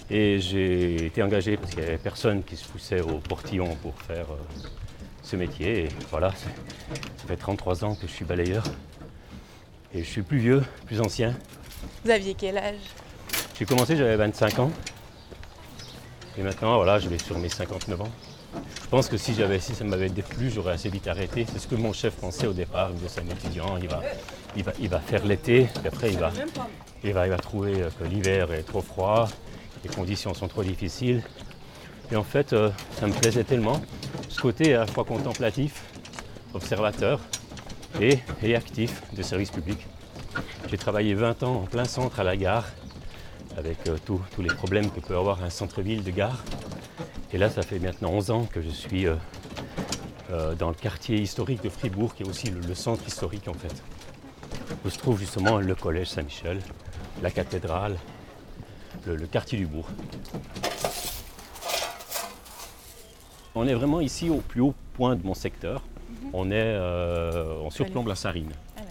Et 0.09 0.39
j'ai 0.39 1.05
été 1.05 1.23
engagé 1.23 1.57
parce 1.57 1.71
qu'il 1.71 1.81
n'y 1.81 1.87
avait 1.87 1.97
personne 1.97 2.43
qui 2.43 2.57
se 2.57 2.67
poussait 2.67 3.01
au 3.01 3.19
portillon 3.19 3.75
pour 3.81 3.99
faire 4.01 4.25
euh, 4.31 4.67
ce 5.31 5.35
métier. 5.37 5.85
Et 5.85 5.89
voilà, 6.09 6.31
ça 6.31 7.27
fait 7.27 7.37
33 7.37 7.85
ans 7.85 7.95
que 7.95 8.07
je 8.07 8.11
suis 8.11 8.25
balayeur. 8.25 8.63
Et 9.93 10.03
je 10.03 10.09
suis 10.09 10.21
plus 10.21 10.39
vieux, 10.39 10.63
plus 10.85 11.01
ancien. 11.01 11.33
Vous 12.03 12.11
aviez 12.11 12.33
quel 12.33 12.57
âge? 12.57 12.79
J'ai 13.57 13.65
commencé, 13.65 13.95
j'avais 13.95 14.15
25 14.15 14.59
ans. 14.59 14.71
Et 16.37 16.43
maintenant, 16.43 16.75
voilà, 16.75 16.99
je 16.99 17.09
vais 17.09 17.17
sur 17.17 17.37
mes 17.39 17.49
59 17.49 18.01
ans. 18.01 18.11
Je 18.83 18.87
pense 18.89 19.07
que 19.07 19.15
si 19.15 19.33
j'avais, 19.33 19.59
si 19.59 19.73
ça 19.73 19.85
m'avait 19.85 20.09
déplu, 20.09 20.49
j'aurais 20.49 20.73
assez 20.73 20.89
vite 20.89 21.07
arrêté. 21.07 21.45
C'est 21.49 21.59
ce 21.59 21.67
que 21.67 21.75
mon 21.75 21.93
chef 21.93 22.15
pensait 22.15 22.47
au 22.47 22.53
départ. 22.53 22.89
Il 22.89 22.95
me 22.95 22.99
disait, 22.99 23.09
c'est 23.09 23.21
un 23.21 23.33
étudiant, 23.33 23.77
il 23.77 23.87
va, 23.87 24.01
il 24.79 24.89
va, 24.89 24.99
faire 24.99 25.25
l'été, 25.25 25.69
puis 25.73 25.87
après 25.87 26.11
il 26.11 26.17
va, 26.17 26.31
il 27.03 27.13
va, 27.13 27.37
trouver 27.37 27.85
que 27.97 28.03
l'hiver 28.03 28.51
est 28.51 28.63
trop 28.63 28.81
froid, 28.81 29.29
les 29.83 29.89
conditions 29.89 30.33
sont 30.33 30.49
trop 30.49 30.63
difficiles. 30.63 31.23
Et 32.11 32.15
en 32.15 32.23
fait, 32.23 32.53
euh, 32.53 32.69
ça 32.99 33.07
me 33.07 33.13
plaisait 33.13 33.43
tellement, 33.43 33.81
ce 34.29 34.41
côté 34.41 34.75
à 34.75 34.79
la 34.79 34.87
fois 34.87 35.03
contemplatif, 35.03 35.83
observateur 36.53 37.19
et, 37.99 38.19
actif 38.55 39.01
de 39.13 39.21
service 39.21 39.51
public. 39.51 39.77
J'ai 40.69 40.77
travaillé 40.77 41.13
20 41.13 41.43
ans 41.43 41.55
en 41.55 41.65
plein 41.65 41.85
centre 41.85 42.19
à 42.19 42.23
la 42.23 42.35
gare, 42.35 42.67
avec 43.57 43.87
euh, 43.87 43.97
tous 44.05 44.21
les 44.39 44.53
problèmes 44.53 44.89
que 44.91 44.99
peut 44.99 45.15
avoir 45.15 45.43
un 45.43 45.49
centre-ville 45.49 46.03
de 46.03 46.11
gare. 46.11 46.43
Et 47.33 47.37
là, 47.37 47.49
ça 47.49 47.61
fait 47.61 47.79
maintenant 47.79 48.09
11 48.09 48.31
ans 48.31 48.45
que 48.51 48.61
je 48.61 48.69
suis 48.69 49.05
euh, 49.07 49.15
dans 50.55 50.69
le 50.69 50.75
quartier 50.75 51.19
historique 51.19 51.63
de 51.63 51.69
Fribourg, 51.69 52.13
qui 52.13 52.23
est 52.23 52.27
aussi 52.27 52.49
le 52.49 52.75
centre 52.75 53.05
historique 53.07 53.47
en 53.47 53.53
fait 53.53 53.81
où 54.85 54.89
se 54.89 54.97
trouve 54.97 55.19
justement 55.19 55.59
le 55.59 55.75
collège 55.75 56.07
Saint-Michel, 56.07 56.59
la 57.21 57.31
cathédrale, 57.31 57.97
le, 59.05 59.27
quartier 59.27 59.57
du 59.57 59.65
bourg. 59.65 59.87
On 63.55 63.67
est 63.67 63.73
vraiment 63.73 63.99
ici 64.01 64.29
au 64.29 64.37
plus 64.37 64.61
haut 64.61 64.73
point 64.93 65.15
de 65.15 65.25
mon 65.25 65.33
secteur. 65.33 65.81
Mhm. 65.81 66.29
On 66.33 66.51
est, 66.51 66.55
euh, 66.55 67.55
on 67.63 67.69
surplombe 67.69 68.07
la 68.07 68.15
Sarine, 68.15 68.51
ah, 68.77 68.81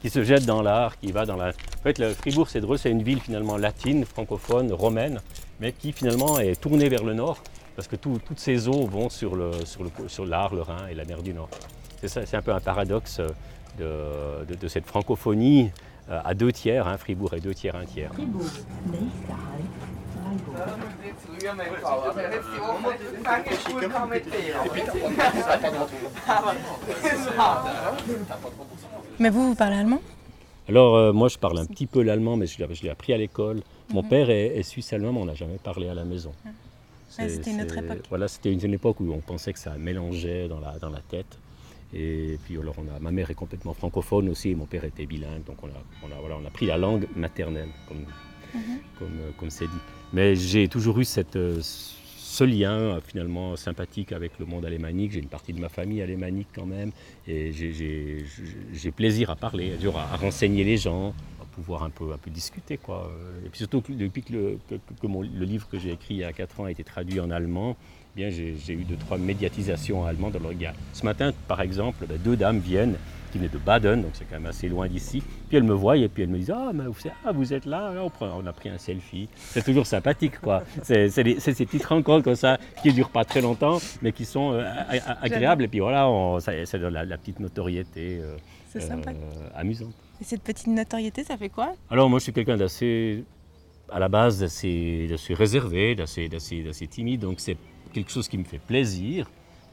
qui 0.00 0.10
se 0.10 0.22
jette 0.22 0.44
dans 0.44 0.62
l'art, 0.62 0.98
qui 0.98 1.12
va 1.12 1.26
dans 1.26 1.36
la. 1.36 1.48
En 1.48 1.82
fait, 1.82 1.98
le 1.98 2.12
Fribourg, 2.12 2.48
c'est 2.48 2.60
drôle, 2.60 2.78
c'est 2.78 2.90
une 2.90 3.02
ville 3.02 3.20
finalement 3.20 3.56
latine, 3.56 4.04
francophone, 4.04 4.72
romaine, 4.72 5.20
mais 5.60 5.72
qui 5.72 5.92
finalement 5.92 6.38
est 6.38 6.60
tournée 6.60 6.88
vers 6.88 7.04
le 7.04 7.14
nord, 7.14 7.42
parce 7.76 7.88
que 7.88 7.96
toutes 7.96 8.38
ces 8.38 8.68
eaux 8.68 8.86
vont 8.86 9.08
sur 9.08 9.34
le, 9.36 9.50
sur 9.64 9.82
le, 9.84 9.90
sur 10.08 10.26
l'Ar, 10.26 10.54
le 10.54 10.62
Rhin 10.62 10.86
et 10.90 10.94
la 10.94 11.04
mer 11.04 11.22
du 11.22 11.32
Nord. 11.32 11.48
C'est, 12.00 12.26
c'est 12.26 12.36
un 12.36 12.42
peu 12.42 12.52
un 12.52 12.60
paradoxe 12.60 13.20
euh, 13.80 14.44
de, 14.44 14.68
cette 14.68 14.86
francophonie 14.86 15.70
euh, 16.08 16.20
à 16.24 16.34
deux 16.34 16.52
tiers, 16.52 16.86
hein, 16.86 16.96
Fribourg 16.96 17.34
et 17.34 17.40
deux 17.40 17.54
tiers, 17.54 17.74
un 17.74 17.84
tiers. 17.84 18.10
Mais 29.18 29.30
vous, 29.30 29.48
vous 29.48 29.54
parlez 29.54 29.76
allemand? 29.76 30.00
Alors, 30.68 30.96
euh, 30.96 31.12
moi, 31.12 31.28
je 31.28 31.38
parle 31.38 31.58
un 31.58 31.66
petit 31.66 31.86
peu 31.86 32.02
l'allemand, 32.02 32.36
mais 32.36 32.46
je, 32.46 32.58
l'ai 32.82 32.90
appris 32.90 33.12
à 33.12 33.18
l'école. 33.18 33.60
Mon 33.92 34.02
mhm. 34.02 34.08
père 34.08 34.30
est, 34.30 34.62
suisse-allemand, 34.62 35.12
mais 35.12 35.20
on 35.20 35.26
n'a 35.26 35.34
jamais 35.34 35.58
parlé 35.62 35.88
à 35.88 35.94
la 35.94 36.04
maison. 36.04 36.32
Ah. 36.46 37.28
c'était 37.28 37.50
une 37.50 37.62
autre 37.62 37.76
époque. 37.78 38.04
Voilà, 38.08 38.28
c'était 38.28 38.52
une, 38.52 38.72
époque 38.72 39.00
où 39.00 39.12
on 39.12 39.20
pensait 39.20 39.52
que 39.52 39.58
ça 39.58 39.74
mélangeait 39.76 40.48
dans 40.48 40.60
la, 40.60 40.78
dans 40.78 40.90
la 40.90 41.00
tête. 41.00 41.38
Et 41.96 42.40
puis 42.44 42.58
alors 42.58 42.74
on 42.76 42.92
a, 42.92 42.98
ma 42.98 43.12
mère 43.12 43.30
est 43.30 43.36
complètement 43.36 43.72
francophone 43.72 44.28
aussi, 44.28 44.50
et 44.50 44.54
mon 44.56 44.66
père 44.66 44.84
était 44.84 45.06
bilingue, 45.06 45.44
donc 45.44 45.58
on 45.62 45.68
a, 45.68 46.18
voilà, 46.20 46.36
on 46.42 46.44
a 46.44 46.50
pris 46.50 46.66
la 46.66 46.76
langue 46.76 47.06
maternelle, 47.14 47.68
comme 47.86 48.04
mhm. 48.54 48.78
euh, 49.02 49.30
comme 49.38 49.50
c'est 49.50 49.66
dit. 49.66 49.80
Mais 50.12 50.36
j'ai 50.36 50.68
toujours 50.68 50.98
eu 51.00 51.04
cette, 51.04 51.36
euh, 51.36 51.58
ce 51.62 52.44
lien 52.44 52.72
euh, 52.72 53.00
finalement 53.00 53.56
sympathique 53.56 54.12
avec 54.12 54.38
le 54.38 54.46
monde 54.46 54.64
alémanique. 54.64 55.12
J'ai 55.12 55.20
une 55.20 55.28
partie 55.28 55.52
de 55.52 55.60
ma 55.60 55.68
famille 55.68 56.02
alémanique 56.02 56.48
quand 56.54 56.66
même, 56.66 56.90
et 57.26 57.52
j'ai 57.52 58.90
plaisir 58.90 59.30
à 59.30 59.36
parler, 59.36 59.72
à, 59.94 60.16
renseigner 60.16 60.64
les 60.64 60.76
gens, 60.76 61.14
à 61.40 61.44
pouvoir 61.52 61.82
un 61.82 61.90
peu, 61.90 62.12
un 62.12 62.18
peu 62.18 62.30
discuter. 62.30 62.76
Quoi. 62.76 63.10
Et 63.44 63.48
puis 63.48 63.58
surtout 63.58 63.82
depuis 63.88 64.22
que, 64.22 64.32
le, 64.32 64.58
que, 64.68 65.06
le 65.06 65.44
livre 65.44 65.68
que 65.68 65.78
j'ai 65.78 65.92
écrit 65.92 66.14
il 66.14 66.20
y 66.20 66.24
a 66.24 66.32
4 66.32 66.60
ans 66.60 66.64
a 66.64 66.70
été 66.70 66.84
traduit 66.84 67.20
en 67.20 67.30
allemand, 67.30 67.76
bien 68.16 68.30
j'ai 68.30 68.72
eu 68.72 68.84
deux, 68.84 68.96
trois 68.96 69.18
médiatisations 69.18 70.04
allemandes. 70.04 70.36
Alors, 70.36 70.52
il 70.52 70.72
ce 70.92 71.04
matin, 71.04 71.32
par 71.48 71.60
exemple, 71.60 72.06
ben, 72.06 72.18
deux 72.18 72.36
dames 72.36 72.58
viennent, 72.58 72.96
qui 73.34 73.38
venaient 73.38 73.50
de 73.50 73.58
Baden, 73.58 74.00
donc 74.00 74.12
c'est 74.14 74.24
quand 74.26 74.36
même 74.36 74.46
assez 74.46 74.68
loin 74.68 74.86
d'ici. 74.86 75.20
Puis 75.48 75.56
elles 75.56 75.64
me 75.64 75.74
voient 75.74 75.96
et 75.96 76.08
puis 76.08 76.22
elles 76.22 76.28
me 76.28 76.38
disent 76.38 76.52
Ah, 76.54 76.70
mais 76.72 76.84
vous, 76.84 76.94
ah, 77.24 77.32
vous 77.32 77.52
êtes 77.52 77.66
là, 77.66 77.92
on, 78.20 78.46
a 78.46 78.52
pris 78.52 78.68
un 78.68 78.78
selfie. 78.78 79.28
C'est 79.36 79.64
toujours 79.64 79.86
sympathique, 79.86 80.40
quoi. 80.40 80.62
C'est 80.84 81.08
ces 81.08 81.66
petites 81.66 81.84
rencontres 81.84 82.22
comme 82.22 82.36
ça 82.36 82.58
qui 82.80 82.88
ne 82.88 82.92
durent 82.92 83.10
pas 83.10 83.24
très 83.24 83.40
longtemps, 83.40 83.78
mais 84.02 84.12
qui 84.12 84.24
sont 84.24 84.52
euh, 84.52 84.64
agréables. 85.20 85.64
Et 85.64 85.68
puis 85.68 85.80
voilà, 85.80 86.08
c'est 86.38 86.74
la, 86.74 87.04
la, 87.04 87.18
petite 87.18 87.40
notoriété 87.40 88.20
euh, 88.20 88.36
euh, 88.76 89.12
amusante. 89.56 89.94
Et 90.20 90.24
cette 90.24 90.42
petite 90.42 90.68
notoriété, 90.68 91.24
ça 91.24 91.36
fait 91.36 91.48
quoi? 91.48 91.74
Alors, 91.90 92.08
moi, 92.08 92.20
je 92.20 92.24
suis 92.24 92.32
quelqu'un 92.32 92.56
d'assez 92.56 93.24
à 93.90 93.98
la 93.98 94.08
base 94.08 94.38
d'assez 94.38 95.08
réservé, 95.30 95.96
d'assez 95.96 96.86
timide, 96.88 97.22
donc 97.22 97.40
c'est 97.40 97.56
quelque 97.92 98.12
chose 98.12 98.28
qui 98.28 98.38
me 98.38 98.44
fait 98.44 98.58
plaisir, 98.58 99.28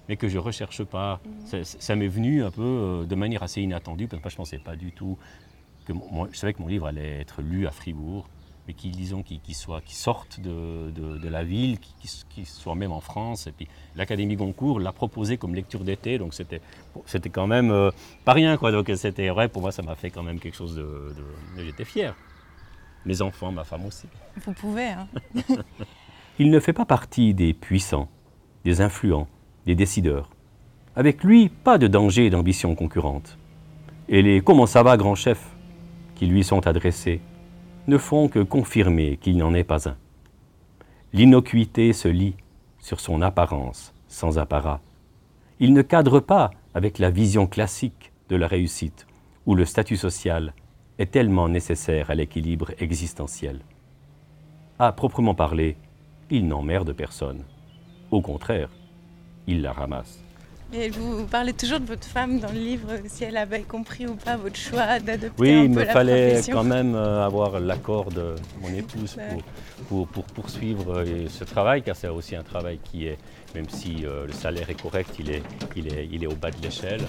mais 0.08 0.18
que 0.18 0.28
je 0.28 0.36
ne 0.36 0.42
recherche 0.42 0.84
pas. 0.84 1.20
Mhm. 1.54 1.64
Ça, 1.64 1.96
m'est 1.96 2.08
venu 2.08 2.44
un 2.44 2.52
peu 2.52 2.62
euh, 2.62 3.06
de 3.06 3.16
manière 3.16 3.44
assez 3.44 3.62
inattendue, 3.62 4.08
parce 4.08 4.22
que 4.22 4.30
je 4.30 4.36
ne 4.36 4.38
pensais 4.38 4.58
pas 4.58 4.76
du 4.76 4.92
tout 4.92 5.18
que 5.86 5.94
moi, 5.94 6.28
je 6.32 6.38
savais 6.38 6.54
que 6.54 6.62
mon 6.62 6.68
livre 6.68 6.88
allait 6.88 7.22
être 7.22 7.42
lu 7.42 7.68
à 7.68 7.72
Fribourg, 7.72 8.28
mais 8.68 8.74
qui, 8.74 8.90
disons, 8.90 9.24
soit, 9.54 9.82
qui 9.82 9.96
sorte 9.96 10.40
de, 10.40 10.92
de, 10.92 11.28
la 11.28 11.44
ville, 11.44 11.80
qui, 11.80 11.94
qui, 12.30 12.46
soit 12.46 12.76
même 12.76 12.92
en 12.92 13.02
France. 13.02 13.48
Et 13.48 13.52
puis 13.52 13.68
l'Académie 13.96 14.36
Goncourt 14.36 14.80
l'a 14.80 14.92
proposé 14.92 15.38
comme 15.38 15.56
lecture 15.56 15.84
d'été, 15.84 16.18
donc 16.18 16.34
c'était, 16.34 16.62
c'était 17.06 17.30
quand 17.30 17.48
même 17.48 17.72
euh, 17.72 17.90
pas 18.24 18.34
rien, 18.34 18.58
quoi. 18.58 18.72
Donc 18.72 18.92
c'était 18.96 19.30
vrai, 19.30 19.50
pour 19.50 19.62
moi, 19.62 19.72
ça 19.72 19.82
m'a 19.82 19.96
fait 19.96 20.12
quand 20.12 20.24
même 20.24 20.40
quelque 20.40 20.56
chose 20.56 20.76
de. 20.76 21.16
de... 21.58 21.64
J'étais 21.64 21.86
fier. 21.86 22.16
Mes 23.06 23.22
enfants, 23.24 23.52
ma 23.52 23.64
femme 23.64 23.86
aussi. 23.86 24.08
Vous 24.46 24.54
pouvez, 24.54 24.90
hein. 24.90 25.08
Il 26.40 26.52
ne 26.52 26.60
fait 26.60 26.74
pas 26.74 26.86
partie 26.86 27.34
des 27.34 27.54
puissants, 27.54 28.10
des 28.64 28.82
influents, 28.82 29.28
des 29.66 29.76
décideurs. 29.76 30.30
Avec 30.96 31.24
lui, 31.24 31.50
pas 31.50 31.78
de 31.78 31.88
danger 31.88 32.30
d'ambition 32.30 32.76
concurrente. 32.76 33.38
Et 34.10 34.22
les 34.22 34.42
Comment 34.42 34.66
ça 34.66 34.84
va, 34.84 34.98
grand 34.98 35.16
chef 35.16 35.56
qui 36.16 36.28
lui 36.28 36.44
sont 36.44 36.68
adressés 36.68 37.20
ne 37.88 37.98
font 37.98 38.28
que 38.28 38.40
confirmer 38.40 39.18
qu'il 39.18 39.38
n'en 39.38 39.54
est 39.54 39.64
pas 39.64 39.90
un. 39.90 39.96
L'innocuité 41.14 41.94
se 41.94 42.08
lie 42.08 42.36
sur 42.80 43.00
son 43.00 43.22
apparence, 43.22 43.94
sans 44.08 44.38
apparat. 44.38 44.82
Il 45.60 45.74
ne 45.74 45.82
cadre 45.82 46.20
pas 46.20 46.52
avec 46.74 47.00
la 47.00 47.10
vision 47.10 47.48
classique 47.48 48.12
de 48.30 48.36
la 48.36 48.48
réussite, 48.48 49.08
où 49.46 49.56
le 49.56 49.66
statut 49.66 49.98
social 49.98 50.54
est 51.00 51.12
tellement 51.12 51.50
nécessaire 51.50 52.12
à 52.12 52.16
l'équilibre 52.16 52.72
existentiel. 52.80 53.62
À 54.78 54.92
proprement 54.92 55.36
parler, 55.36 55.76
il 56.30 56.48
n'emmerde 56.48 56.94
personne. 56.94 57.44
Au 58.12 58.22
contraire, 58.22 58.70
il 59.48 59.62
la 59.62 59.74
ramasse. 59.74 60.20
Et 60.74 60.90
vous 60.90 61.26
parlez 61.26 61.52
toujours 61.52 61.82
de 61.82 61.86
votre 61.86 62.08
femme 62.08 62.40
dans 62.40 62.52
le 62.52 62.60
livre, 62.60 62.88
si 63.08 63.26
elle 63.26 63.36
avait 63.36 63.64
compris 63.64 64.08
ou 64.08 64.16
pas 64.16 64.38
votre 64.38 64.56
choix 64.56 65.00
d'adopter 65.00 65.36
oui, 65.38 65.52
un 65.52 65.64
il 65.64 65.70
me 65.70 65.84
fallait 65.84 66.40
quand 66.50 66.64
même 66.64 66.96
euh, 66.96 67.26
avoir 67.26 67.60
l'accord 67.60 68.10
de 68.10 68.36
mon 68.62 68.74
épouse 68.74 69.18
pour, 69.90 70.08
pour, 70.08 70.24
poursuivre 70.24 71.00
euh, 71.00 71.28
ce 71.28 71.44
travail, 71.44 71.82
car 71.84 71.98
c'est 71.98 72.08
aussi 72.08 72.38
un 72.38 72.44
travail 72.44 72.80
qui 72.86 73.08
est, 73.08 73.18
même 73.54 73.68
si 73.68 74.06
euh, 74.06 74.26
le 74.26 74.32
salaire 74.32 74.70
est 74.70 74.82
correct, 74.82 75.10
il 75.20 75.32
est, 75.32 75.44
il 75.76 75.94
est, 75.94 76.08
il 76.10 76.24
est 76.24 76.28
au 76.28 76.36
bas 76.36 76.52
de 76.52 76.62
l'échelle. 76.62 77.02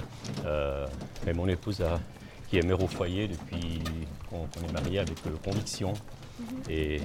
mais 1.25 1.33
mon 1.33 1.47
épouse, 1.47 1.79
a, 1.81 2.01
qui 2.49 2.57
est 2.57 2.63
mère 2.63 2.83
au 2.83 2.87
foyer 2.87 3.29
depuis 3.29 3.81
qu'on 4.29 4.67
est 4.67 4.73
marié 4.73 4.99
avec 4.99 5.15
conviction, 5.41 5.93
mhm. 6.37 6.45
et 6.69 6.99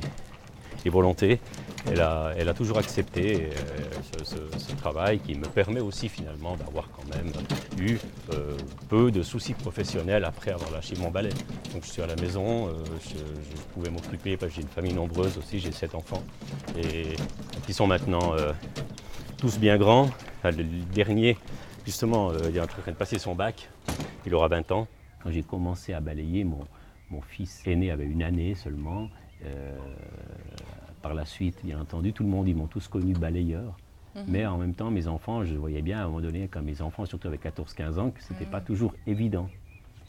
et 0.85 0.90
volonté. 0.90 1.40
Elle 1.87 2.00
a, 2.00 2.54
toujours 2.54 2.78
accepté 2.78 3.50
euh, 3.50 4.25
ce, 4.25 4.75
travail 4.76 5.20
qui 5.20 5.35
me 5.35 5.47
permet 5.47 5.80
aussi 5.80 6.08
finalement 6.08 6.56
d'avoir 6.56 6.88
quand 6.90 7.04
même 7.14 7.32
eu 7.78 7.97
euh, 8.32 8.56
peu 8.88 9.11
de 9.11 9.23
soucis 9.23 9.54
professionnels 9.54 10.25
après 10.25 10.50
avoir 10.50 10.70
lâché 10.70 10.97
mon 10.97 11.11
balai. 11.11 11.30
Donc 11.73 11.85
je 11.85 11.90
suis 11.90 12.02
à 12.02 12.06
la 12.06 12.16
maison, 12.16 12.68
euh, 12.68 12.73
je, 13.02 13.62
pouvais 13.75 13.90
m'occuper 13.90 14.37
parce 14.37 14.50
que 14.50 14.56
j'ai 14.56 14.62
une 14.62 14.68
famille 14.68 14.92
nombreuse 14.92 15.38
aussi, 15.38 15.61
j'ai 15.61 15.73
sept 15.73 15.94
enfants 15.94 16.23
et 16.76 17.16
qui 17.66 17.73
sont 17.73 17.87
maintenant 17.87 18.32
tous 19.37 19.58
bien 19.58 19.76
grands. 19.76 20.11
Le 20.44 20.64
dernier, 20.92 21.37
justement, 21.85 22.32
il 22.32 22.56
est 22.56 22.61
en 22.61 22.66
train 22.66 22.92
de 22.92 22.97
passer 22.97 23.18
son 23.18 23.35
bac, 23.35 23.68
il 24.26 24.35
aura 24.35 24.49
20 24.49 24.73
ans. 24.73 24.88
Quand 25.23 25.30
j'ai 25.30 25.42
commencé 25.42 25.92
à 25.92 26.00
balayer, 26.00 26.44
mon, 26.44 26.61
fils 27.23 27.62
aîné 27.66 27.90
avait 27.90 28.04
une 28.04 28.23
année 28.23 28.54
seulement. 28.54 29.08
Par 31.02 31.14
la 31.14 31.24
suite, 31.24 31.58
bien 31.64 31.80
entendu, 31.80 32.12
tout 32.12 32.22
le 32.22 32.28
monde, 32.28 32.48
ils 32.48 32.56
m'ont 32.56 32.66
tous 32.66 32.88
connu 32.88 33.12
balayeur. 33.12 33.76
Mhm. 34.14 34.24
Mais 34.28 34.46
en 34.46 34.58
même 34.58 34.74
temps, 34.74 34.90
mes 34.90 35.06
enfants, 35.06 35.44
je 35.44 35.54
voyais 35.54 35.82
bien 35.82 35.98
à 35.98 36.02
un 36.02 36.06
moment 36.06 36.20
donné, 36.20 36.48
comme 36.48 36.64
mes 36.64 36.82
enfants, 36.82 37.04
surtout 37.06 37.28
avec 37.28 37.44
14-15 37.44 37.98
ans, 37.98 38.10
que 38.10 38.22
ce 38.22 38.32
n'était 38.32 38.46
pas 38.46 38.60
mhm. 38.60 38.66
toujours 38.66 38.94
évident. 39.06 39.48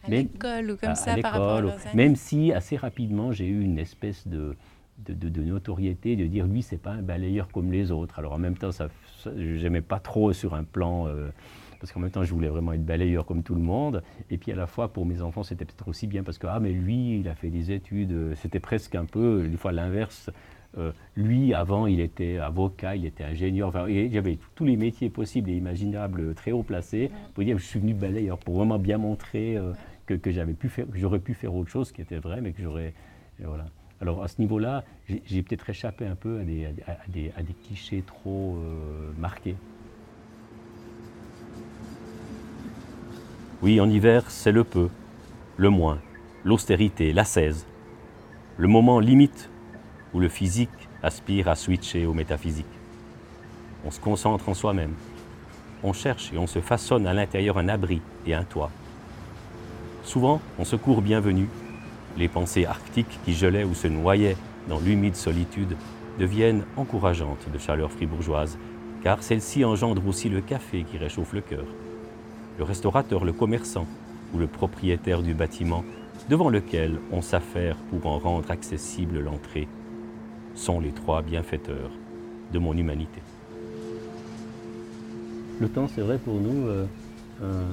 À 0.03 0.09
l'école 0.09 0.71
ou 0.71 0.77
comme 0.77 0.95
ça, 0.95 1.17
par 1.17 1.33
rapport 1.33 1.71
à 1.71 1.95
Même 1.95 2.15
si, 2.15 2.53
assez 2.53 2.77
rapidement, 2.77 3.31
j'ai 3.31 3.47
eu 3.47 3.61
une 3.61 3.77
espèce 3.77 4.27
de, 4.27 4.55
de, 4.97 5.41
notoriété, 5.41 6.15
de 6.15 6.25
dire, 6.25 6.47
lui, 6.47 6.61
c'est 6.61 6.77
pas 6.77 6.91
un 6.91 7.01
balayeur 7.01 7.49
comme 7.49 7.71
les 7.71 7.91
autres. 7.91 8.17
Alors 8.17 8.33
en 8.33 8.37
même 8.37 8.57
temps, 8.57 8.71
ça, 8.71 8.87
j'aimais 9.35 9.81
pas 9.81 9.99
trop 9.99 10.33
sur 10.33 10.53
un 10.53 10.63
plan... 10.63 11.07
Euh, 11.07 11.29
parce 11.79 11.93
qu'en 11.93 12.01
même 12.01 12.11
temps, 12.11 12.25
je 12.25 12.33
voulais 12.33 12.49
vraiment 12.49 12.73
être 12.73 12.85
balayeur 12.85 13.25
comme 13.25 13.41
tout 13.41 13.55
le 13.55 13.61
monde. 13.61 14.03
Et 14.29 14.37
puis 14.37 14.51
à 14.51 14.55
la 14.55 14.67
fois, 14.67 14.91
pour 14.91 15.05
mes 15.05 15.21
enfants, 15.21 15.43
c'était 15.43 15.63
peut-être 15.63 15.87
aussi 15.87 16.07
bien 16.07 16.23
parce 16.23 16.37
que, 16.37 16.45
ah, 16.45 16.59
mais 16.59 16.73
lui, 16.73 17.19
il 17.19 17.29
a 17.29 17.35
fait 17.35 17.49
des 17.49 17.71
études. 17.71 18.35
C'était 18.35 18.59
presque 18.59 18.95
un 18.95 19.05
peu, 19.05 19.45
une 19.45 19.57
fois 19.57 19.71
l'inverse. 19.71 20.29
Euh, 20.77 20.91
lui, 21.15 21.53
avant, 21.53 21.87
il 21.87 21.99
était 21.99 22.37
avocat, 22.37 22.95
il 22.95 23.05
était 23.05 23.23
ingénieur. 23.23 23.69
Enfin, 23.69 23.87
j'avais 24.11 24.37
tous 24.55 24.65
les 24.65 24.77
métiers 24.77 25.09
possibles 25.09 25.49
et 25.49 25.55
imaginables 25.55 26.35
très 26.35 26.51
haut 26.51 26.63
placés. 26.63 27.09
Pour 27.33 27.43
dire, 27.43 27.57
je 27.57 27.65
suis 27.65 27.79
venu 27.79 27.93
balayeur 27.93 28.37
pour 28.37 28.55
vraiment 28.55 28.77
bien 28.77 28.97
montrer 28.97 29.57
euh, 29.57 29.73
que, 30.05 30.13
que 30.13 30.31
j'avais 30.31 30.53
pu 30.53 30.69
faire, 30.69 30.85
j'aurais 30.93 31.19
pu 31.19 31.33
faire 31.33 31.53
autre 31.55 31.69
chose 31.69 31.91
qui 31.91 32.01
était 32.01 32.19
vrai, 32.19 32.41
mais 32.41 32.51
que 32.51 32.61
j'aurais, 32.61 32.93
voilà. 33.39 33.65
Alors 34.01 34.23
à 34.23 34.27
ce 34.27 34.39
niveau-là, 34.39 34.85
j'ai 35.25 35.43
peut-être 35.43 35.69
échappé 35.69 36.05
un 36.05 36.15
peu 36.15 36.39
à 36.39 36.43
des, 36.43 36.65
à 36.65 37.07
des, 37.09 37.31
à 37.35 37.43
des 37.43 37.53
clichés 37.53 38.01
trop 38.05 38.55
euh, 38.57 39.11
marqués. 39.19 39.55
Oui, 43.61 43.81
en 43.81 43.89
hiver, 43.89 44.31
c'est 44.31 44.53
le 44.53 44.63
peu, 44.63 44.87
le 45.57 45.69
moins, 45.69 45.99
l'austérité, 46.45 47.11
l'ascèse, 47.11 47.67
le 48.57 48.67
moment 48.69 49.01
limite 49.01 49.49
où 50.13 50.19
le 50.19 50.29
physique 50.29 50.69
aspire 51.03 51.47
à 51.47 51.55
switcher 51.55 52.05
au 52.05 52.13
métaphysique. 52.13 52.65
On 53.85 53.91
se 53.91 53.99
concentre 53.99 54.49
en 54.49 54.53
soi-même. 54.53 54.93
On 55.83 55.93
cherche 55.93 56.31
et 56.33 56.37
on 56.37 56.47
se 56.47 56.59
façonne 56.59 57.07
à 57.07 57.13
l'intérieur 57.13 57.57
un 57.57 57.69
abri 57.69 58.01
et 58.25 58.33
un 58.33 58.43
toit. 58.43 58.71
Souvent, 60.03 60.41
on 60.57 60.65
se 60.65 60.75
court 60.75 61.01
bienvenu. 61.01 61.47
Les 62.17 62.27
pensées 62.27 62.65
arctiques 62.65 63.19
qui 63.23 63.33
gelaient 63.33 63.63
ou 63.63 63.73
se 63.73 63.87
noyaient 63.87 64.37
dans 64.67 64.79
l'humide 64.79 65.15
solitude 65.15 65.77
deviennent 66.17 66.65
encourageantes 66.75 67.49
de 67.51 67.57
chaleur 67.57 67.91
fribourgeoise, 67.91 68.57
car 69.03 69.23
celles-ci 69.23 69.63
engendrent 69.63 70.07
aussi 70.07 70.27
le 70.27 70.41
café 70.41 70.83
qui 70.83 70.97
réchauffe 70.97 71.33
le 71.33 71.41
cœur 71.41 71.65
le 72.59 72.65
restaurateur, 72.65 73.23
le 73.23 73.31
commerçant 73.31 73.87
ou 74.33 74.37
le 74.37 74.45
propriétaire 74.45 75.23
du 75.23 75.33
bâtiment 75.33 75.83
devant 76.29 76.49
lequel 76.49 76.99
on 77.11 77.21
s'affaire 77.21 77.77
pour 77.89 78.05
en 78.05 78.19
rendre 78.19 78.51
accessible 78.51 79.19
l'entrée 79.19 79.67
sont 80.55 80.79
les 80.79 80.91
trois 80.91 81.21
bienfaiteurs 81.21 81.91
de 82.51 82.59
mon 82.59 82.75
humanité. 82.75 83.21
Le 85.59 85.67
temps, 85.67 85.87
c'est 85.87 86.01
vrai 86.01 86.17
pour 86.17 86.35
nous, 86.35 86.67
euh, 86.67 86.85
euh, 87.41 87.63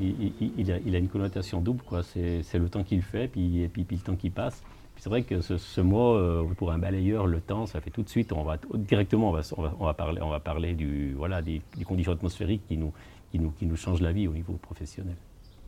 il, 0.00 0.72
a, 0.72 0.98
une 0.98 1.08
connotation 1.08 1.60
double. 1.60 1.82
C'est, 2.02 2.58
le 2.58 2.68
temps 2.68 2.82
qu'il 2.82 3.02
fait, 3.02 3.28
puis, 3.28 3.62
et 3.62 3.68
puis, 3.68 3.86
le 3.90 3.98
temps 3.98 4.16
qui 4.16 4.30
passe. 4.30 4.62
c'est 4.96 5.10
vrai 5.10 5.22
que 5.22 5.40
ce, 5.40 5.80
mot, 5.80 6.14
euh, 6.14 6.44
pour 6.56 6.72
un 6.72 6.78
balayeur, 6.78 7.26
le 7.26 7.40
temps, 7.40 7.66
ça 7.66 7.80
fait 7.80 7.90
tout 7.90 8.02
de 8.02 8.08
suite, 8.08 8.32
on 8.32 8.42
va, 8.42 8.58
directement, 8.74 9.30
on 9.30 9.32
va, 9.32 9.42
on 9.78 9.84
va, 9.84 9.94
parler, 9.94 10.22
on 10.22 10.30
va 10.30 10.40
parler 10.40 10.74
du, 10.74 11.12
voilà, 11.12 11.42
des, 11.42 11.60
des 11.76 11.84
conditions 11.84 12.12
atmosphériques 12.12 12.66
qui 12.66 12.78
nous, 12.78 12.92
qui 13.30 13.38
nous, 13.38 13.50
qui 13.50 13.66
nous 13.66 13.76
change 13.76 14.00
la 14.00 14.12
vie 14.12 14.28
au 14.28 14.32
niveau 14.32 14.54
professionnel. 14.54 15.16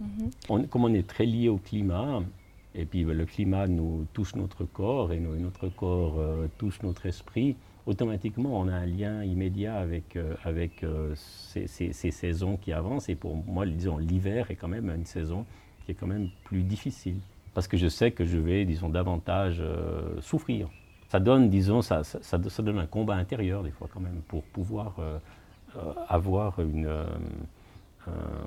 Mhm. 0.01 0.69
comme 0.69 0.85
on 0.85 0.95
est 0.95 1.07
très 1.07 1.27
lié 1.27 1.49
au 1.49 1.59
climat, 1.59 2.23
et 2.75 2.85
puis 2.85 3.05
le 3.05 3.25
climat 3.25 3.67
nous 3.67 4.07
touche 4.13 4.35
notre 4.35 4.65
corps 4.65 5.13
et 5.13 5.19
notre 5.19 5.69
corps 5.69 6.19
euh, 6.19 6.49
touche 6.59 6.83
notre 6.83 7.07
esprit, 7.07 7.57
automatiquement 7.87 8.61
on 8.61 8.69
a 8.69 8.75
un 8.75 8.87
lien 8.87 9.25
immédiat 9.25 9.77
avec, 9.77 10.17
euh, 10.17 10.35
euh, 10.85 11.15
ces, 11.15 11.93
saisons 11.93 12.57
qui 12.57 12.73
avancent. 12.73 13.09
Et 13.09 13.15
pour 13.15 13.37
moi, 13.37 13.65
disons, 13.67 13.99
l'hiver 13.99 14.51
est 14.51 14.57
quand 14.57 14.69
même 14.69 14.91
une 14.91 15.07
saison 15.07 15.47
qui 15.85 15.93
est 15.93 15.95
quand 15.95 16.07
même 16.07 16.29
plus 16.45 16.63
difficile. 16.63 17.17
Parce 17.55 17.67
que 17.67 17.77
je 17.77 17.89
sais 17.89 18.11
que 18.11 18.25
je 18.25 18.39
vais, 18.39 18.65
disons, 18.65 18.91
davantage 18.91 19.63
souffrir. 20.21 20.69
Ça 21.09 21.19
donne, 21.19 21.49
disons, 21.49 21.81
donne 22.61 22.79
un 22.79 22.87
combat 22.87 23.15
intérieur 23.15 23.63
des 23.65 23.71
fois 23.71 23.89
quand 23.93 23.99
même 23.99 24.21
pour 24.29 24.45
pouvoir 24.45 24.97
avoir 26.09 26.61
une 26.61 26.89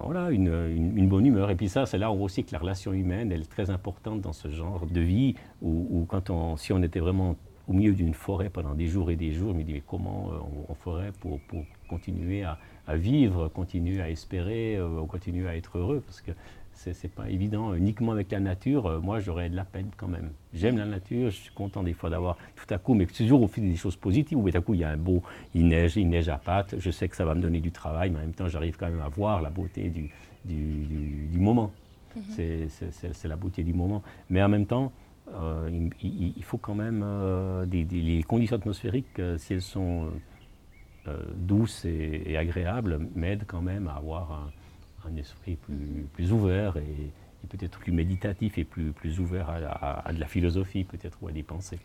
voilà, 0.03 0.31
une, 0.31 1.07
bonne 1.07 1.25
humeur. 1.25 1.49
Et 1.49 1.55
puis 1.55 1.69
ça, 1.69 1.85
c'est 1.85 1.97
là 1.97 2.11
où 2.11 2.23
aussi 2.23 2.43
que 2.43 2.51
la 2.51 2.59
relation 2.59 2.93
humaine, 2.93 3.31
elle 3.31 3.41
est 3.41 3.51
très 3.51 3.69
importante 3.69 4.21
dans 4.21 4.33
ce 4.33 4.49
genre 4.49 4.85
de 4.85 5.01
vie, 5.01 5.35
où, 5.61 6.05
quand 6.07 6.29
on, 6.29 6.57
si 6.57 6.73
on 6.73 6.81
était 6.81 6.99
vraiment 6.99 7.35
au 7.67 7.73
milieu 7.73 7.93
d'une 7.93 8.13
forêt 8.13 8.49
pendant 8.49 8.73
des 8.73 8.87
jours 8.87 9.11
et 9.11 9.15
des 9.15 9.31
jours, 9.31 9.53
je 9.53 9.57
me 9.57 9.63
dis 9.63 9.73
mais 9.73 9.83
comment 9.85 10.31
euh, 10.31 10.37
on, 10.67 10.73
ferait 10.73 11.11
pour, 11.19 11.39
pour 11.41 11.63
continuer 11.87 12.43
à, 12.43 12.57
à, 12.87 12.95
vivre, 12.95 13.47
continuer 13.49 14.01
à 14.01 14.09
espérer, 14.09 14.75
euh, 14.77 15.05
continuer 15.05 15.47
à 15.47 15.55
être 15.55 15.77
heureux, 15.77 16.01
parce 16.05 16.21
que 16.21 16.31
c'est 16.73 17.13
pas 17.13 17.29
évident. 17.29 17.73
Uniquement 17.73 18.11
avec 18.11 18.31
la 18.31 18.39
nature, 18.39 18.85
euh, 18.87 18.99
moi 18.99 19.19
j'aurais 19.19 19.49
de 19.49 19.55
la 19.55 19.65
peine 19.65 19.89
quand 19.97 20.07
même. 20.07 20.31
J'aime 20.53 20.77
la 20.77 20.85
nature, 20.85 21.29
je 21.29 21.37
suis 21.37 21.53
content 21.53 21.83
des 21.83 21.93
fois 21.93 22.09
d'avoir 22.09 22.37
tout 22.55 22.71
à 22.73 22.77
coup, 22.77 22.93
mais 22.93 23.05
toujours 23.05 23.41
au 23.41 23.47
fil 23.47 23.69
des 23.69 23.75
choses 23.75 23.95
positives, 23.95 24.37
où 24.37 24.49
tout 24.49 24.57
à 24.57 24.61
coup 24.61 24.73
il 24.73 24.81
y 24.81 24.83
a 24.83 24.89
un 24.89 24.97
beau, 24.97 25.21
il 25.53 25.67
neige, 25.67 25.97
il 25.97 26.09
neige 26.09 26.29
à 26.29 26.37
pâte, 26.37 26.75
je 26.77 26.91
sais 26.91 27.07
que 27.07 27.15
ça 27.15 27.25
va 27.25 27.35
me 27.35 27.41
donner 27.41 27.59
du 27.59 27.71
travail, 27.71 28.09
mais 28.09 28.17
en 28.17 28.21
même 28.21 28.33
temps 28.33 28.47
j'arrive 28.47 28.77
quand 28.77 28.89
même 28.89 29.01
à 29.01 29.09
voir 29.09 29.41
la 29.41 29.49
beauté 29.49 29.89
du, 29.89 30.09
du, 30.45 31.39
moment. 31.39 31.71
Mhm. 32.15 32.67
C'est 32.67 33.27
la 33.27 33.35
beauté 33.35 33.63
du 33.63 33.73
moment. 33.73 34.01
Mais 34.29 34.41
en 34.41 34.49
même 34.49 34.65
temps, 34.65 34.91
il, 36.01 36.43
faut 36.43 36.57
quand 36.57 36.75
même 36.75 37.05
des, 37.67 37.83
les 37.85 38.23
conditions 38.23 38.57
atmosphériques, 38.57 39.21
si 39.37 39.53
elles 39.53 39.61
sont 39.61 40.09
douces 41.35 41.85
et, 41.85 42.35
agréables, 42.37 42.99
m'aident 43.15 43.45
quand 43.47 43.61
même 43.61 43.87
à 43.87 43.93
avoir 43.93 44.31
un, 44.31 44.51
esprit 45.17 45.55
plus, 45.55 46.05
plus 46.13 46.31
ouvert 46.31 46.77
et, 46.77 47.11
peut-être 47.49 47.79
plus 47.79 47.91
méditatif 47.91 48.59
et 48.59 48.63
plus, 48.63 48.91
plus 48.91 49.19
ouvert 49.19 49.49
à, 49.49 50.13
de 50.13 50.19
la 50.19 50.27
philosophie 50.27 50.83
peut-être 50.83 51.17
ou 51.23 51.27
à 51.27 51.31
des 51.31 51.41
pensées. 51.41 51.79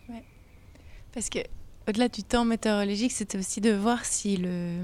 Parce 1.12 1.30
que 1.30 1.38
au-delà 1.88 2.08
du 2.08 2.22
temps 2.22 2.44
météorologique, 2.44 3.12
c'était 3.12 3.38
aussi 3.38 3.60
de 3.60 3.72
voir 3.72 4.04
si 4.04 4.36
le, 4.36 4.82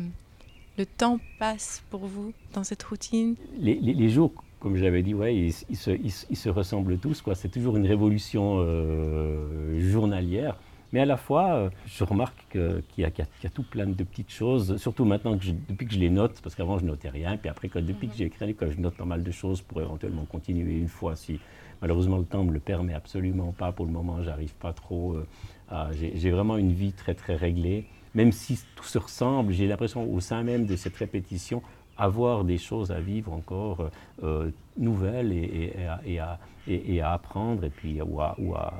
le 0.79 0.87
temps 0.87 1.19
passe 1.39 1.83
pour 1.91 2.07
vous 2.07 2.33
dans 2.55 2.65
cette 2.65 2.83
routine. 2.83 3.35
Les, 3.59 3.75
les, 3.75 4.09
jours, 4.09 4.33
comme 4.61 4.77
j'avais 4.77 5.03
dit, 5.03 5.13
ouais, 5.15 5.37
ils, 5.37 5.53
se, 5.53 5.91
ils, 5.91 6.11
se, 6.11 6.49
ressemblent 6.49 6.99
tous. 6.99 7.23
C'est 7.35 7.51
toujours 7.51 7.77
une 7.77 7.87
révolution 7.87 8.59
euh, 8.61 9.79
journalière. 9.91 10.57
Mais 10.93 11.01
à 11.01 11.07
la 11.07 11.17
fois, 11.17 11.55
euh, 11.55 11.71
je 11.87 12.05
remarque 12.05 12.47
qu'il 12.51 12.83
y, 12.99 13.03
y, 13.03 13.47
a 13.47 13.51
tout 13.51 13.63
plein 13.63 13.87
de 13.87 14.05
petites 14.05 14.31
choses, 14.31 14.77
surtout 14.77 15.07
maintenant, 15.07 15.39
que 15.39 15.47
depuis 15.69 15.87
que 15.87 15.95
je 15.95 15.99
les 15.99 16.11
note, 16.11 16.39
parce 16.43 16.55
qu'avant 16.55 16.79
je 16.79 16.85
notais 16.85 17.09
rien, 17.09 17.39
puis 17.39 17.49
après, 17.49 17.69
depuis 17.69 18.09
que 18.09 18.15
j'ai 18.15 18.27
écrit, 18.27 18.55
que 18.55 18.71
je 18.71 18.79
note 18.79 18.97
pas 18.97 19.07
mal 19.07 19.23
de 19.23 19.31
choses 19.31 19.63
pour 19.63 19.81
éventuellement 19.81 20.27
continuer 20.27 20.77
une 20.77 20.89
fois, 20.89 21.17
si 21.17 21.41
malheureusement 21.81 22.19
le 22.19 22.25
temps 22.25 22.45
me 22.45 22.53
le 22.53 22.61
permet 22.61 22.93
absolument 22.93 23.53
pas 23.53 23.73
pour 23.73 23.87
le 23.87 23.93
moment, 23.93 24.23
j'arrive 24.23 24.55
pas 24.55 24.75
trop. 24.75 25.15
Euh, 25.15 25.93
j'ai 25.95 26.31
vraiment 26.31 26.59
une 26.59 26.73
vie 26.73 26.93
très 26.93 27.15
très 27.15 27.37
réglée, 27.37 27.87
même 28.15 28.31
si 28.31 28.61
tout 28.77 28.85
se 28.85 28.99
ressemble, 28.99 29.55
j'ai 29.55 29.67
l'impression 29.67 30.13
au 30.13 30.21
sein 30.21 30.43
même 30.43 30.67
de 30.67 30.77
cette 30.77 30.97
répétition, 30.97 31.63
avoir 31.97 32.45
des 32.45 32.59
choses 32.59 32.91
à 32.91 33.01
vivre 33.01 33.33
encore 33.33 33.91
euh, 34.23 34.51
nouvelles 34.77 35.33
et, 35.33 35.73
et, 36.05 36.19
à, 36.19 36.39
et, 36.67 37.01
à, 37.01 37.13
apprendre, 37.13 37.65
et 37.65 37.71
puis 37.71 38.03
ou 38.03 38.21
à, 38.21 38.37
ou 38.39 38.55
à 38.55 38.75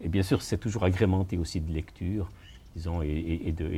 et 0.00 0.08
bien 0.08 0.22
sûr, 0.22 0.42
c'est 0.42 0.58
toujours 0.58 0.84
agrémenté 0.84 1.38
aussi 1.38 1.60
de 1.60 1.72
lecture, 1.72 2.28
disons, 2.76 3.02
et, 3.02 3.52
de, 3.56 3.70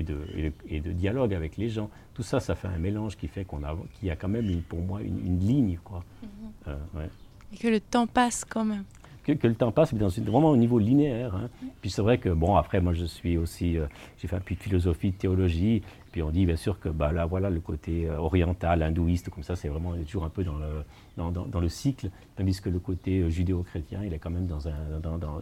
et, 0.69 0.81
de, 0.81 0.93
dialogue 0.93 1.33
avec 1.33 1.57
les 1.57 1.69
gens. 1.69 1.89
Tout 2.15 2.23
ça, 2.23 2.41
ça 2.41 2.55
fait 2.55 2.69
un 2.69 2.79
mélange 2.79 3.17
qui 3.17 3.29
fait 3.29 3.45
qu'on 3.45 3.63
a, 3.65 3.75
qu'il 3.95 4.09
y 4.09 4.11
a 4.11 4.17
quand 4.17 4.29
même, 4.29 4.63
pour 4.63 4.81
moi, 4.81 5.01
une, 5.03 5.39
ligne, 5.39 5.79
quoi. 5.83 6.05
Mhm. 6.23 6.29
Euh, 6.69 7.07
et 7.53 7.57
que 7.57 7.69
le 7.69 7.81
temps 7.81 8.07
passe 8.07 8.45
quand 8.45 8.65
même. 8.65 8.85
Que, 9.25 9.47
le 9.47 9.55
temps 9.55 9.71
passe, 9.71 9.93
mais 9.93 9.99
dans 9.99 10.09
une, 10.09 10.25
vraiment 10.25 10.51
au 10.51 10.57
niveau 10.57 10.79
linéaire. 10.79 11.35
Hein. 11.37 11.51
Puis 11.81 11.91
c'est 11.91 12.03
vrai 12.03 12.19
que, 12.19 12.31
bon, 12.31 12.57
après, 12.57 12.81
moi, 12.81 12.95
je 12.95 13.05
suis 13.05 13.37
aussi, 13.37 13.79
euh, 13.79 13.87
j'ai 14.19 14.29
fait 14.29 14.37
un 14.37 14.41
peu 14.41 14.55
de 14.55 14.61
philosophie, 14.61 15.11
de 15.11 15.17
théologie, 15.17 15.83
puis 16.11 16.23
on 16.23 16.31
dit 16.31 16.47
bien 16.47 16.57
sûr 16.57 16.81
que 16.81 16.89
bah, 16.89 17.13
là, 17.13 17.27
voilà, 17.27 17.51
le 17.51 17.61
côté 17.61 18.09
euh, 18.09 18.17
oriental, 18.17 18.83
hindouiste, 18.83 19.31
comme 19.31 19.45
ça, 19.45 19.57
c'est 19.57 19.69
vraiment 19.69 19.95
toujours 20.05 20.25
un 20.25 20.31
peu 20.31 20.43
dans 20.43 20.57
le, 20.57 20.85
dans, 21.31 21.61
le 21.61 21.69
cycle, 21.69 22.11
tandis 22.37 22.61
que 22.61 22.71
le 22.71 22.79
côté 22.79 23.21
euh, 23.21 23.29
judéo-chrétien, 23.29 24.01
il 24.05 24.15
est 24.15 24.19
quand 24.19 24.31
même 24.31 24.47
dans 24.47 24.67
un... 24.69 24.73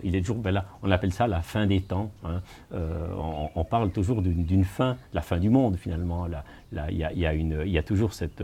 Il 0.03 0.17
est 0.17 0.21
toujours, 0.21 0.39
ben 0.39 0.51
là, 0.51 0.65
on 0.83 0.91
appelle 0.91 1.13
ça 1.13 1.29
la 1.29 1.43
fin 1.43 1.67
des 1.67 1.81
temps. 1.81 2.11
Hein. 2.25 2.43
Euh, 2.73 3.15
on, 3.55 3.65
parle 3.65 3.91
toujours 3.91 4.23
d'une 4.23 4.65
fin, 4.65 4.97
la 5.13 5.23
fin 5.23 5.39
du 5.39 5.51
monde 5.51 5.77
finalement. 5.77 6.27
Il 6.73 6.97
y, 6.97 7.05
a, 7.05 7.35
y, 7.35 7.79
a 7.79 7.83
toujours 7.83 8.15
cette, 8.15 8.43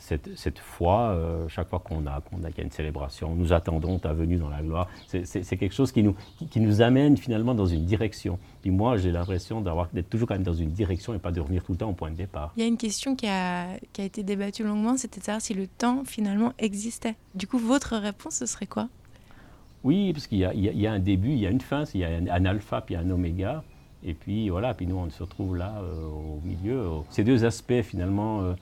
cette 0.00 0.58
foi, 0.58 1.10
euh, 1.10 1.48
chaque 1.48 1.68
fois 1.68 1.78
qu'on 1.78 2.06
a, 2.06 2.20
qu'on 2.20 2.42
a, 2.44 2.48
qu'il 2.48 2.58
y 2.58 2.60
a 2.62 2.64
une 2.64 2.70
célébration, 2.70 3.34
nous 3.34 3.52
attendons 3.52 3.98
ta 3.98 4.12
venue 4.12 4.36
dans 4.36 4.48
la 4.48 4.62
gloire. 4.62 4.88
C'est 5.06 5.56
quelque 5.56 5.74
chose 5.74 5.92
qui 5.92 6.02
nous, 6.02 6.14
qui, 6.50 6.60
nous 6.60 6.82
amène 6.82 7.16
finalement 7.16 7.54
dans 7.54 7.66
une 7.66 7.84
direction. 7.84 8.38
Et 8.64 8.70
moi, 8.70 8.96
j'ai 8.96 9.12
l'impression 9.12 9.62
d'être 9.92 10.10
toujours 10.10 10.28
quand 10.28 10.34
même 10.34 10.42
dans 10.42 10.54
une 10.54 10.70
direction 10.70 11.14
et 11.14 11.18
pas 11.18 11.32
de 11.32 11.40
revenir 11.40 11.62
tout 11.62 11.72
le 11.72 11.78
temps 11.78 11.90
au 11.90 11.94
point 11.94 12.10
de 12.10 12.16
départ. 12.16 12.52
Il 12.56 12.62
y 12.62 12.64
a 12.64 12.68
une 12.68 12.76
question 12.76 13.14
qui 13.14 13.26
a, 13.26 13.76
qui 13.92 14.00
a 14.00 14.04
été 14.04 14.22
débattue 14.22 14.64
longuement, 14.64 14.96
c'était 14.96 15.20
de 15.20 15.24
savoir 15.24 15.40
si 15.40 15.54
le 15.54 15.66
temps 15.66 16.04
finalement 16.04 16.52
Du 17.34 17.46
coup, 17.46 17.58
votre 17.58 17.96
réponse, 17.96 18.34
ce 18.36 18.46
serait 18.46 18.66
quoi? 18.66 18.88
Oui, 19.82 20.12
parce 20.12 20.26
qu'il 20.26 20.38
y, 20.38 20.86
a 20.86 20.92
un 20.92 20.98
début, 20.98 21.30
il 21.30 21.38
y 21.38 21.46
a 21.46 21.50
une 21.50 21.60
fin, 21.60 21.84
il 21.94 22.00
y 22.00 22.04
a 22.04 22.08
un, 22.08 22.44
alpha 22.44 22.82
puis 22.82 22.96
un 22.96 23.08
oméga. 23.10 23.62
Et 24.02 24.14
puis 24.14 24.48
voilà, 24.48 24.74
puis 24.74 24.86
nous 24.86 24.96
on 24.96 25.10
se 25.10 25.22
retrouve 25.22 25.56
là 25.56 25.74
euh, 25.82 26.04
au 26.06 26.40
milieu. 26.44 26.86
Ces 27.10 27.24
deux 27.24 27.44
aspects 27.44 27.82
finalement 27.82 28.42
euh, 28.42 28.54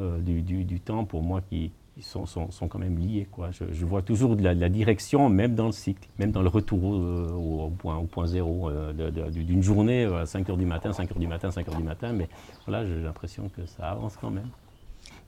euh, 0.00 0.20
du, 0.20 0.80
temps 0.80 1.04
pour 1.04 1.22
moi 1.22 1.40
qui, 1.48 1.72
sont, 2.00 2.26
sont, 2.26 2.50
sont, 2.50 2.68
quand 2.68 2.78
même 2.78 2.98
liés. 2.98 3.28
Je, 3.52 3.84
vois 3.84 4.02
toujours 4.02 4.36
de 4.36 4.42
la, 4.42 4.68
direction, 4.68 5.28
même 5.28 5.54
dans 5.54 5.66
le 5.66 5.72
cycle, 5.72 6.08
même 6.18 6.32
dans 6.32 6.42
le 6.42 6.48
retour 6.48 6.82
au, 6.84 7.70
point, 8.10 8.26
zéro 8.26 8.70
d'une 8.92 9.62
journée 9.62 10.04
à 10.04 10.26
5 10.26 10.48
h 10.48 10.56
du 10.56 10.66
matin, 10.66 10.92
5 10.92 11.10
h 11.10 11.18
du 11.18 11.28
matin, 11.28 11.50
5 11.52 11.68
h 11.68 11.76
du 11.76 11.82
matin. 11.84 12.12
Mais 12.12 12.28
voilà, 12.66 12.84
j'ai 12.86 13.00
l'impression 13.00 13.48
que 13.56 13.66
ça 13.66 13.90
avance 13.90 14.16
quand 14.20 14.30
même. 14.30 14.50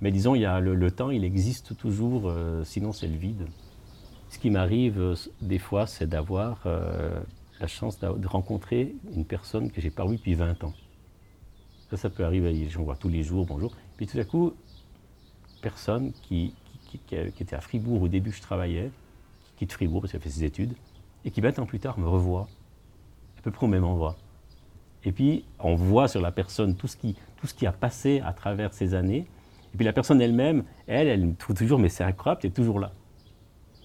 Mais 0.01 0.11
disons, 0.11 0.35
il 0.35 0.43
y 0.43 0.45
a 0.45 0.61
le, 0.61 0.91
temps, 0.91 1.11
il 1.11 1.25
existe 1.25 1.77
toujours, 1.77 2.31
sinon 2.65 2.93
c'est 2.93 3.07
le 3.07 3.17
vide. 3.17 3.47
Ce 4.29 4.39
qui 4.39 4.51
m'arrive 4.51 5.17
des 5.41 5.59
fois, 5.59 5.87
c'est 5.87 6.07
d'avoir 6.07 6.67
la 7.61 7.67
chance 7.67 7.99
de 7.99 8.27
rencontrer 8.27 8.95
une 9.15 9.25
personne 9.25 9.71
que 9.71 9.81
j'ai 9.81 9.91
pas 9.91 10.07
vue 10.07 10.17
depuis 10.17 10.35
20 10.35 10.65
ans. 10.65 10.75
Ça, 11.91 11.97
ça 11.97 12.11
peut 12.11 12.25
arriver, 12.25 12.69
j'en 12.69 12.83
vois 12.83 12.97
tous 12.97 13.09
les 13.09 13.23
jours, 13.23 13.47
bonjour. 13.47 13.73
Puis 13.97 14.07
tout 14.07 14.19
à 14.19 14.25
coup, 14.25 14.53
personne 15.63 16.13
qui, 16.23 16.53
était 17.13 17.55
à 17.55 17.61
Fribourg 17.61 18.03
au 18.03 18.09
début 18.09 18.33
je 18.33 18.41
travaillais, 18.41 18.91
qui 19.57 19.61
quitte 19.61 19.73
Fribourg 19.73 20.01
parce 20.01 20.13
qu'elle 20.13 20.21
fait 20.21 20.31
ses 20.31 20.45
études, 20.45 20.75
et 21.25 21.31
qui 21.31 21.41
20 21.41 21.59
ans 21.61 21.67
plus 21.67 21.79
tard 21.79 21.99
me 21.99 22.09
revoit, 22.09 22.49
à 23.39 23.43
peu 23.43 23.51
près 23.51 23.67
au 23.67 23.69
même 23.69 23.85
endroit. 23.85 24.17
Et 25.05 25.13
puis 25.13 25.45
on 25.61 25.77
voit 25.77 26.09
sur 26.09 26.21
la 26.21 26.33
personne 26.33 26.75
tout 26.75 26.89
ce 26.89 26.97
qui 26.97 27.67
a 27.67 27.73
passé 27.73 28.21
à 28.21 28.33
travers 28.33 28.73
ces 28.75 28.95
années. 28.95 29.27
Et 29.77 29.79
puis 29.79 29.85
la 29.85 29.93
personne 29.93 30.23
elle-même, 30.23 30.65
elle, 30.87 31.07
elle 31.07 31.27
me 31.27 31.35
trouve 31.35 31.55
toujours, 31.55 31.79
mais 31.79 31.91
c'est 31.91 32.03
incroyable, 32.03 32.41
tu 32.41 32.47
es 32.47 32.51
toujours 32.51 32.81
là. 32.81 32.93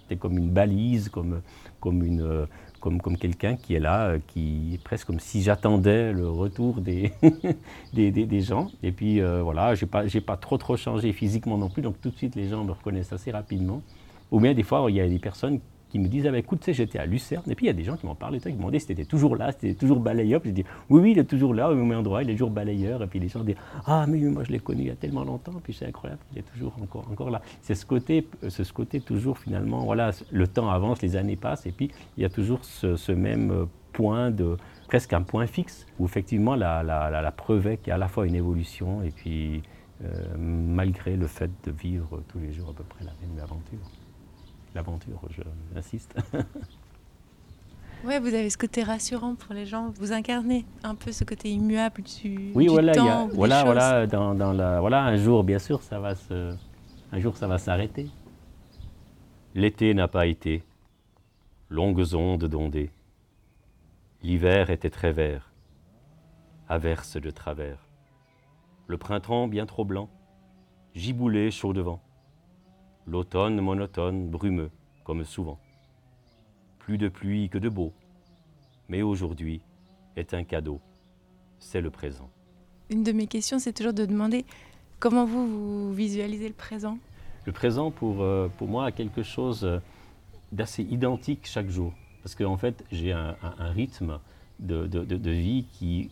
Tu 0.08 0.14
es 0.14 0.18
comme 0.18 0.38
une 0.38 0.50
balise, 0.50 1.10
comme, 1.10 1.42
comme 1.82 2.02
une, 2.02 2.48
comme, 2.80 3.02
comme 3.02 3.18
quelqu'un 3.18 3.58
qui 3.58 3.76
est 3.76 3.82
là, 3.82 4.16
qui 4.26 4.76
est 4.76 4.82
presque 4.82 5.08
comme 5.08 5.20
si 5.20 5.42
j'attendais 5.42 6.14
le 6.14 6.30
retour 6.30 6.80
des, 6.80 7.12
des, 7.94 8.10
des, 8.10 8.40
gens. 8.40 8.72
Et 8.84 8.94
puis 8.94 9.20
euh, 9.20 9.42
voilà, 9.44 9.76
je 9.76 9.84
n'ai 9.84 9.92
pas, 9.92 10.04
pas 10.26 10.38
trop 10.38 10.58
trop 10.58 10.78
changé 10.78 11.12
physiquement 11.12 11.58
non 11.58 11.68
plus, 11.68 11.82
donc 11.82 12.00
tout 12.00 12.10
de 12.10 12.16
suite 12.16 12.38
les 12.38 12.48
gens 12.48 12.64
me 12.64 12.72
reconnaissent 12.72 13.12
assez 13.12 13.32
rapidement. 13.32 13.82
Ou 14.32 14.40
bien 14.40 14.54
des 14.54 14.64
fois, 14.64 14.86
il 14.88 14.96
y 14.96 15.02
a 15.02 15.10
des 15.10 15.20
personnes 15.20 15.60
qui 15.92 16.00
me 16.00 16.08
disent 16.08 16.26
ah 16.26 16.32
ben, 16.32 16.38
écoute, 16.38 16.60
tu 16.60 16.66
sais, 16.66 16.74
j'étais 16.74 17.00
à 17.00 17.06
Lucerne. 17.06 17.44
Et 17.50 17.56
puis 17.56 17.66
il 17.66 17.68
y 17.68 17.70
a 17.70 17.74
des 17.74 17.84
gens 17.84 17.98
qui 17.98 18.06
m'en 18.06 18.16
parlent, 18.16 18.40
qui 18.40 18.48
me 18.48 18.54
demandaient 18.54 18.80
si 18.80 18.88
c'était 18.88 19.06
toujours 19.06 19.36
là, 19.36 19.52
si 19.52 19.58
c'était 19.60 19.74
toujours 19.76 20.00
balayeur. 20.00 20.40
Puis 20.40 20.52
je 20.52 20.56
dis 20.56 20.66
oui, 20.90 21.02
oui, 21.02 21.12
il 21.12 21.20
est 21.20 21.26
toujours 21.26 21.54
là, 21.54 21.70
au 21.70 21.76
même 21.76 21.98
endroit, 21.98 22.24
il 22.24 22.30
est 22.30 22.34
toujours 22.34 22.50
balayeur. 22.50 23.04
Et 23.04 23.08
puis 23.08 23.20
les 23.20 23.28
gens 23.28 23.44
disent 23.44 23.58
ah, 23.86 24.06
mais 24.08 24.20
moi 24.20 24.44
je 24.46 24.52
l'ai 24.52 24.60
connu 24.60 24.84
il 24.84 24.88
y 24.88 24.92
a 24.92 24.96
tellement 24.96 25.26
longtemps, 25.26 25.54
puis 25.62 25.74
c'est 25.74 25.86
incroyable, 25.86 26.22
il 26.32 26.40
est 26.40 26.52
toujours 26.54 26.74
encore, 26.82 27.06
encore 27.12 27.30
là. 27.30 27.42
C'est 27.62 27.76
ce 27.76 27.86
côté, 27.86 28.28
ce 28.48 28.64
côté 28.72 29.02
toujours 29.02 29.38
finalement, 29.38 29.84
voilà, 29.84 30.12
le 30.32 30.48
temps 30.48 30.70
avance, 30.70 31.02
les 31.02 31.18
années 31.18 31.36
passent, 31.36 31.66
et 31.66 31.72
puis 31.72 31.92
il 32.18 32.24
y 32.24 32.26
a 32.26 32.30
toujours 32.30 32.64
ce, 32.64 33.12
même 33.12 33.68
point 33.92 34.32
de 34.32 34.56
presque 34.88 35.12
un 35.12 35.22
point 35.22 35.46
fixe 35.46 35.86
où 36.00 36.06
effectivement 36.06 36.56
la, 36.56 36.82
la, 36.82 37.10
la, 37.10 37.32
preuve 37.32 37.68
est 37.68 37.78
qu'il 37.78 37.90
y 37.90 37.92
a 37.92 37.96
à 37.96 37.98
la 37.98 38.08
fois 38.08 38.26
une 38.26 38.36
évolution 38.36 39.04
et 39.04 39.12
puis 39.12 39.62
euh, 40.04 40.38
malgré 40.38 41.18
le 41.18 41.28
fait 41.28 41.52
de 41.66 41.72
vivre 41.72 42.24
tous 42.30 42.40
les 42.40 42.54
jours 42.54 42.70
à 42.70 42.74
peu 42.74 42.84
près 42.84 43.04
la 43.04 43.12
même 43.22 43.38
aventure 43.44 43.80
l'aventure, 44.76 45.22
j'insiste. 45.74 46.16
Oui, 48.04 48.18
vous 48.20 48.34
avez 48.34 48.50
ce 48.50 48.58
côté 48.58 48.82
rassurant 48.82 49.36
pour 49.36 49.54
les 49.54 49.68
gens. 49.68 49.92
Vous 49.92 50.12
incarnez 50.12 50.66
un 50.84 50.96
peu 50.96 51.12
ce 51.12 51.24
côté 51.24 51.52
immuable 51.52 52.02
du, 52.02 52.52
oui, 52.56 52.64
du 52.64 52.72
voilà, 52.72 52.94
temps. 52.94 53.28
Voilà, 53.32 53.64
voilà, 53.64 54.08
dans, 54.08 54.34
dans, 54.34 54.54
la, 54.54 54.80
voilà, 54.80 55.04
un 55.04 55.18
jour, 55.18 55.44
bien 55.44 55.60
sûr, 55.60 55.84
ça 55.84 56.00
va 56.00 56.16
se, 56.16 56.56
un 57.12 57.20
jour, 57.20 57.38
ça 57.38 57.46
va 57.48 57.60
s'arrêter. 57.60 58.10
L'été 59.54 59.94
n'a 59.94 60.08
pas 60.08 60.26
été. 60.26 60.64
Longues 61.70 62.16
ondes 62.16 62.46
d'ondées. 62.46 62.90
L'hiver 64.24 64.72
était 64.72 64.90
très 64.90 65.12
vert. 65.12 65.52
Averse 66.70 67.18
de 67.18 67.30
travers. 67.30 67.88
Le 68.88 68.98
printemps 68.98 69.48
bien 69.48 69.68
trop 69.68 69.86
blanc. 69.86 70.10
Giboulé 70.96 71.52
chaud 71.52 71.74
devant 71.74 72.02
l'automne 73.08 73.60
monotone, 73.62 74.30
brumeux, 74.30 74.72
comme 75.04 75.24
souvent. 75.26 75.60
Plus 76.80 76.98
de 76.98 77.10
pluie 77.10 77.50
que 77.50 77.58
de 77.58 77.70
beau, 77.70 77.94
mais 78.90 79.02
aujourd'hui 79.02 79.62
est 80.16 80.34
un 80.34 80.44
cadeau, 80.44 80.80
c'est 81.60 81.82
le 81.82 81.90
présent. 81.90 82.30
Une 82.90 83.04
de 83.04 83.12
mes 83.12 83.28
questions, 83.28 83.60
c'est 83.60 83.74
toujours 83.74 83.94
de 83.94 84.06
demander 84.06 84.46
comment 85.00 85.26
vous, 85.26 85.48
vous 85.48 85.94
visualisez 85.94 86.48
le 86.48 86.54
présent 86.54 86.98
Le 87.46 87.52
présent, 87.52 87.92
pour, 87.92 88.22
euh, 88.22 88.50
pour 88.58 88.68
moi, 88.68 88.86
a 88.86 88.92
quelque 88.92 89.24
chose 89.24 89.64
euh, 89.64 89.80
d'assez 90.52 90.84
identique 90.84 91.46
chaque 91.46 91.70
jour. 91.70 91.94
Parce 92.24 92.36
qu'en 92.36 92.58
fait, 92.58 92.84
j'ai 92.92 93.12
un, 93.12 93.36
rythme 93.60 94.20
de, 94.60 94.86
de, 94.86 95.04
de, 95.04 95.32
vie 95.32 95.66
qui, 95.74 96.12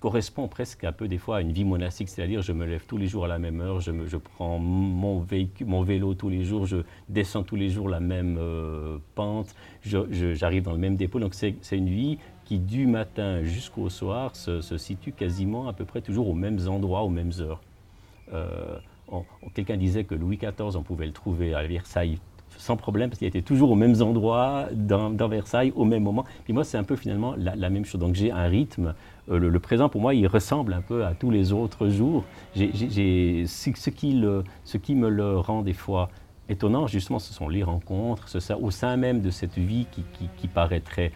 correspond 0.00 0.46
presque 0.46 0.84
un 0.84 0.92
peu 0.92 1.08
des 1.08 1.18
fois 1.18 1.38
à 1.38 1.40
une 1.40 1.52
vie 1.52 1.64
monastique, 1.64 2.08
c'est-à-dire 2.08 2.42
je 2.42 2.52
me 2.52 2.66
lève 2.66 2.84
tous 2.86 2.98
les 2.98 3.06
jours 3.06 3.24
à 3.24 3.28
la 3.28 3.38
même 3.38 3.60
heure, 3.60 3.80
je, 3.80 3.90
me, 3.90 4.06
je 4.06 4.16
prends 4.16 4.58
mon, 4.58 5.20
véhicule, 5.20 5.66
mon 5.66 5.82
vélo 5.82 6.14
tous 6.14 6.28
les 6.28 6.44
jours, 6.44 6.66
je 6.66 6.78
descends 7.08 7.42
tous 7.42 7.56
les 7.56 7.70
jours 7.70 7.88
la 7.88 8.00
même 8.00 8.36
euh, 8.38 8.98
pente, 9.14 9.54
j'arrive 9.82 10.64
dans 10.64 10.72
le 10.72 10.78
même 10.78 10.96
dépôt. 10.96 11.18
Donc 11.18 11.34
c'est 11.34 11.56
une 11.72 11.88
vie 11.88 12.18
qui 12.44 12.58
du 12.58 12.86
matin 12.86 13.42
jusqu'au 13.42 13.88
soir 13.88 14.36
se, 14.36 14.60
situe 14.76 15.12
quasiment 15.12 15.68
à 15.68 15.72
peu 15.72 15.84
près 15.84 16.02
toujours 16.02 16.28
aux 16.28 16.34
mêmes 16.34 16.60
endroits, 16.68 17.02
aux 17.02 17.10
mêmes 17.10 17.32
heures. 17.40 17.60
Euh, 18.32 18.78
Quelqu'un 19.54 19.76
disait 19.76 20.02
que 20.02 20.16
Louis 20.16 20.36
XIV, 20.36 20.76
on 20.76 20.82
pouvait 20.82 21.06
le 21.06 21.12
trouver 21.12 21.54
à 21.54 21.64
Versailles 21.64 22.18
sans 22.58 22.76
problème, 22.76 23.10
parce 23.10 23.18
qu'il 23.18 23.28
était 23.28 23.42
toujours 23.42 23.70
aux 23.70 23.74
mêmes 23.74 24.00
endroits, 24.02 24.68
dans, 24.72 25.28
Versailles, 25.28 25.72
au 25.76 25.84
même 25.84 26.02
moment. 26.02 26.24
Puis 26.44 26.52
moi, 26.52 26.64
c'est 26.64 26.78
un 26.78 26.84
peu 26.84 26.96
finalement 26.96 27.34
la, 27.36 27.70
même 27.70 27.84
chose. 27.84 28.00
Donc 28.00 28.14
j'ai 28.14 28.30
un 28.30 28.46
rythme. 28.46 28.94
Euh, 29.28 29.38
le, 29.38 29.58
présent, 29.58 29.88
pour 29.88 30.00
moi, 30.00 30.14
il 30.14 30.26
ressemble 30.26 30.72
un 30.72 30.82
peu 30.82 31.04
à 31.04 31.14
tous 31.14 31.30
les 31.30 31.52
autres 31.52 31.88
jours. 31.88 32.24
ce, 32.54 33.90
qui 33.90 34.94
me 34.94 35.08
le 35.08 35.38
rend 35.38 35.62
des 35.62 35.72
fois 35.72 36.10
étonnant, 36.48 36.86
justement, 36.86 37.18
ce 37.18 37.32
sont 37.32 37.48
les 37.48 37.62
rencontres, 37.62 38.28
au 38.60 38.70
sein 38.70 38.96
même 38.96 39.20
de 39.20 39.30
cette 39.30 39.58
vie 39.58 39.86
qui, 40.36 40.48
paraît 40.48 40.80
très, 40.80 41.12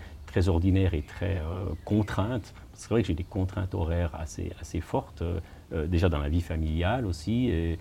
ordinaire 0.49 0.94
et 0.94 1.03
très 1.03 1.38
euh, 1.38 1.73
contrainte. 1.85 2.55
C'est 2.73 2.88
vrai 2.90 3.03
que 3.03 3.09
j'ai 3.09 3.14
des 3.14 3.25
contraintes 3.25 3.75
horaires 3.75 4.12
assez, 4.14 4.81
fortes, 4.81 5.23
euh, 5.23 5.87
déjà 5.87 6.09
dans 6.09 6.18
la 6.18 6.29
vie 6.29 6.40
familiale 6.40 7.07
aussi. 7.07 7.49
Et, 7.49 7.79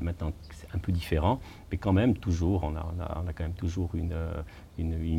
maintenant, 0.00 0.32
c'est 0.50 0.68
un 0.74 0.78
peu 0.78 0.92
différent, 0.92 1.40
mais 1.72 1.78
quand 1.78 1.94
même, 1.94 2.14
toujours, 2.14 2.62
on 2.62 2.76
a, 2.76 3.32
quand 3.34 3.44
même 3.44 3.54
toujours 3.54 3.92
une, 3.94 4.14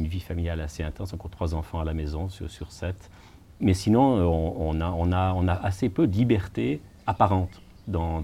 vie 0.05 0.19
familiale 0.19 0.61
assez 0.61 0.83
intense, 0.83 1.11
encore 1.13 1.31
trois 1.31 1.55
enfants 1.55 1.79
à 1.79 1.85
la 1.85 1.95
maison 1.95 2.29
sur 2.29 2.71
sept. 2.71 3.09
Mais 3.61 3.75
sinon, 3.75 4.01
on, 4.03 4.81
a, 4.81 4.91
on, 4.91 5.47
a, 5.47 5.53
assez 5.53 5.89
peu 5.89 6.07
de 6.07 6.13
liberté 6.13 6.81
apparente 7.05 7.61
dans, 7.87 8.21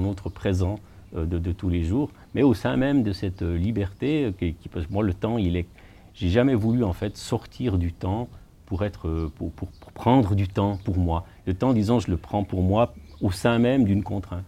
notre 0.00 0.28
présent 0.30 0.78
euh, 1.16 1.26
de, 1.26 1.52
tous 1.52 1.68
les 1.68 1.84
jours, 1.84 2.10
mais 2.34 2.42
au 2.42 2.54
sein 2.54 2.76
même 2.76 3.02
de 3.02 3.12
cette 3.12 3.42
euh, 3.42 3.56
liberté, 3.56 4.26
euh, 4.26 4.32
qui, 4.32 4.54
moi 4.90 5.02
le 5.02 5.14
temps, 5.14 5.38
il 5.38 5.56
est, 5.56 5.66
j'ai 6.14 6.28
jamais 6.28 6.54
voulu 6.54 6.84
sortir 7.14 7.78
du 7.78 7.92
temps 7.92 8.28
pour 8.66 8.84
être, 8.84 9.30
pour, 9.36 9.50
prendre 9.94 10.34
du 10.34 10.46
temps 10.46 10.78
pour 10.84 10.98
moi. 10.98 11.24
Le 11.46 11.54
temps, 11.54 11.72
disons, 11.72 11.98
je 11.98 12.10
le 12.10 12.18
prends 12.18 12.44
pour 12.44 12.62
moi 12.62 12.94
au 13.20 13.32
sein 13.32 13.58
même 13.58 13.84
d'une 13.84 14.02
contrainte. 14.02 14.44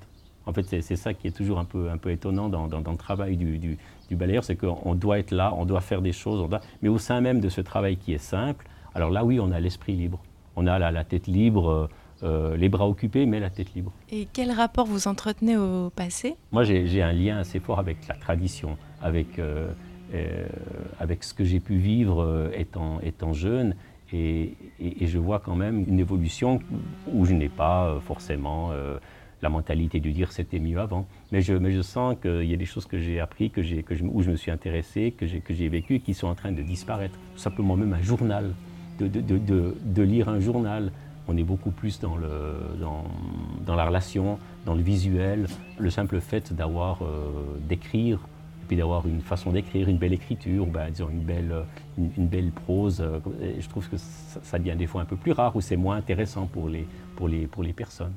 En 0.46 0.52
fait, 0.52 0.64
c'est 0.82 0.96
ça 0.96 1.14
qui 1.14 1.28
est 1.28 1.32
toujours 1.32 1.58
un 1.58 1.64
peu, 1.64 2.10
étonnant 2.10 2.48
dans, 2.48 2.66
le 2.66 2.96
travail 2.96 3.36
du, 3.36 3.58
du, 3.58 4.16
balayeur, 4.16 4.44
c'est 4.44 4.56
qu'on 4.56 4.94
doit 4.94 5.18
être 5.18 5.30
là, 5.30 5.54
on 5.56 5.64
doit 5.64 5.80
faire 5.80 6.02
des 6.02 6.12
choses, 6.12 6.46
mais 6.82 6.88
au 6.88 6.98
sein 6.98 7.20
même 7.20 7.40
de 7.40 7.48
ce 7.48 7.60
travail 7.60 7.96
qui 7.96 8.12
est 8.12 8.18
simple, 8.18 8.66
alors 8.94 9.10
là, 9.10 9.24
oui, 9.24 9.40
on 9.40 9.50
a 9.52 9.60
l'esprit 9.60 9.94
libre. 9.94 10.20
On 10.56 10.66
a 10.66 10.78
la, 10.78 10.90
la 10.90 11.04
tête 11.04 11.26
libre, 11.26 11.88
euh, 12.22 12.56
les 12.56 12.68
bras 12.68 12.86
occupés, 12.86 13.24
mais 13.24 13.40
la 13.40 13.50
tête 13.50 13.74
libre. 13.74 13.92
Et 14.10 14.28
quel 14.32 14.50
rapport 14.50 14.86
vous 14.86 15.08
entretenez 15.08 15.56
au 15.56 15.90
passé? 15.90 16.36
Moi, 16.52 16.64
j'ai 16.64 17.02
un 17.02 17.12
lien 17.12 17.38
assez 17.38 17.60
fort 17.60 17.78
avec 17.78 18.06
la 18.08 18.14
tradition, 18.14 18.76
avec, 19.00 19.38
euh, 19.38 19.70
euh, 20.12 20.46
avec 20.98 21.24
ce 21.24 21.32
que 21.32 21.44
j'ai 21.44 21.60
pu 21.60 21.76
vivre 21.76 22.50
étant, 22.54 23.00
étant 23.00 23.32
jeune. 23.32 23.74
Et, 24.12 24.54
je 25.00 25.18
vois 25.18 25.38
quand 25.38 25.54
même 25.54 25.84
une 25.88 25.98
évolution 25.98 26.60
où 27.12 27.24
je 27.24 27.32
n'ai 27.32 27.48
pas 27.48 27.98
forcément 28.00 28.70
la 29.40 29.48
mentalité 29.48 30.00
de 30.00 30.10
dire 30.10 30.32
c'était 30.32 30.58
mieux 30.58 30.78
avant. 30.78 31.06
Mais 31.32 31.40
je, 31.40 31.54
mais 31.54 31.70
je 31.70 31.80
sens 31.80 32.16
qu'il 32.20 32.44
y 32.44 32.52
a 32.52 32.56
des 32.56 32.64
choses 32.66 32.86
que 32.86 32.98
j'ai 32.98 33.20
appris, 33.20 33.50
que 33.50 33.60
que 33.82 33.94
je, 33.94 34.04
où 34.04 34.22
je 34.22 34.30
me 34.30 34.36
suis 34.36 34.50
intéressé, 34.50 35.12
que 35.16 35.26
j'ai 35.26 35.68
vécu, 35.68 36.00
qui 36.00 36.12
sont 36.12 36.26
en 36.26 36.34
train 36.34 36.52
de 36.52 36.62
disparaître. 36.62 37.18
Tout 37.34 37.40
simplement 37.40 37.76
même 37.76 37.92
un 37.92 38.02
journal, 38.02 38.52
de, 39.04 39.20
de, 39.20 39.74
de, 39.84 40.02
lire 40.02 40.28
un 40.28 40.40
journal, 40.40 40.92
on 41.28 41.36
est 41.36 41.44
beaucoup 41.44 41.70
plus 41.70 42.00
dans, 42.00 42.16
le, 42.16 42.56
dans, 43.66 43.74
la 43.74 43.86
relation, 43.86 44.38
dans 44.66 44.74
le 44.74 44.82
visuel. 44.82 45.46
Le 45.78 45.90
simple 45.90 46.20
fait 46.20 46.52
d'avoir, 46.52 47.02
euh, 47.02 47.58
d'écrire, 47.68 48.18
et 48.62 48.66
puis 48.66 48.76
d'avoir 48.76 49.06
une 49.06 49.20
façon 49.20 49.52
d'écrire, 49.52 49.88
une 49.88 49.98
belle 49.98 50.12
écriture, 50.12 50.66
ben, 50.66 50.90
disons 50.90 51.08
une 51.10 51.22
belle, 51.22 51.54
une, 51.98 52.26
belle 52.26 52.50
prose, 52.50 53.00
euh, 53.00 53.18
je 53.58 53.68
trouve 53.68 53.88
que 53.88 53.96
ça, 53.96 54.58
devient 54.58 54.76
des 54.76 54.86
fois 54.86 55.02
un 55.02 55.06
peu 55.06 55.16
plus 55.16 55.32
rare 55.32 55.54
ou 55.56 55.60
c'est 55.60 55.76
moins 55.76 55.96
intéressant 55.96 56.46
pour 56.46 56.68
les, 56.68 56.86
pour, 57.16 57.28
les, 57.28 57.46
pour 57.46 57.62
les 57.62 57.72
personnes. 57.72 58.14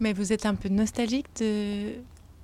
Mais 0.00 0.12
vous 0.12 0.32
êtes 0.32 0.44
un 0.44 0.54
peu 0.54 0.68
nostalgique 0.68 1.26
de, 1.40 1.92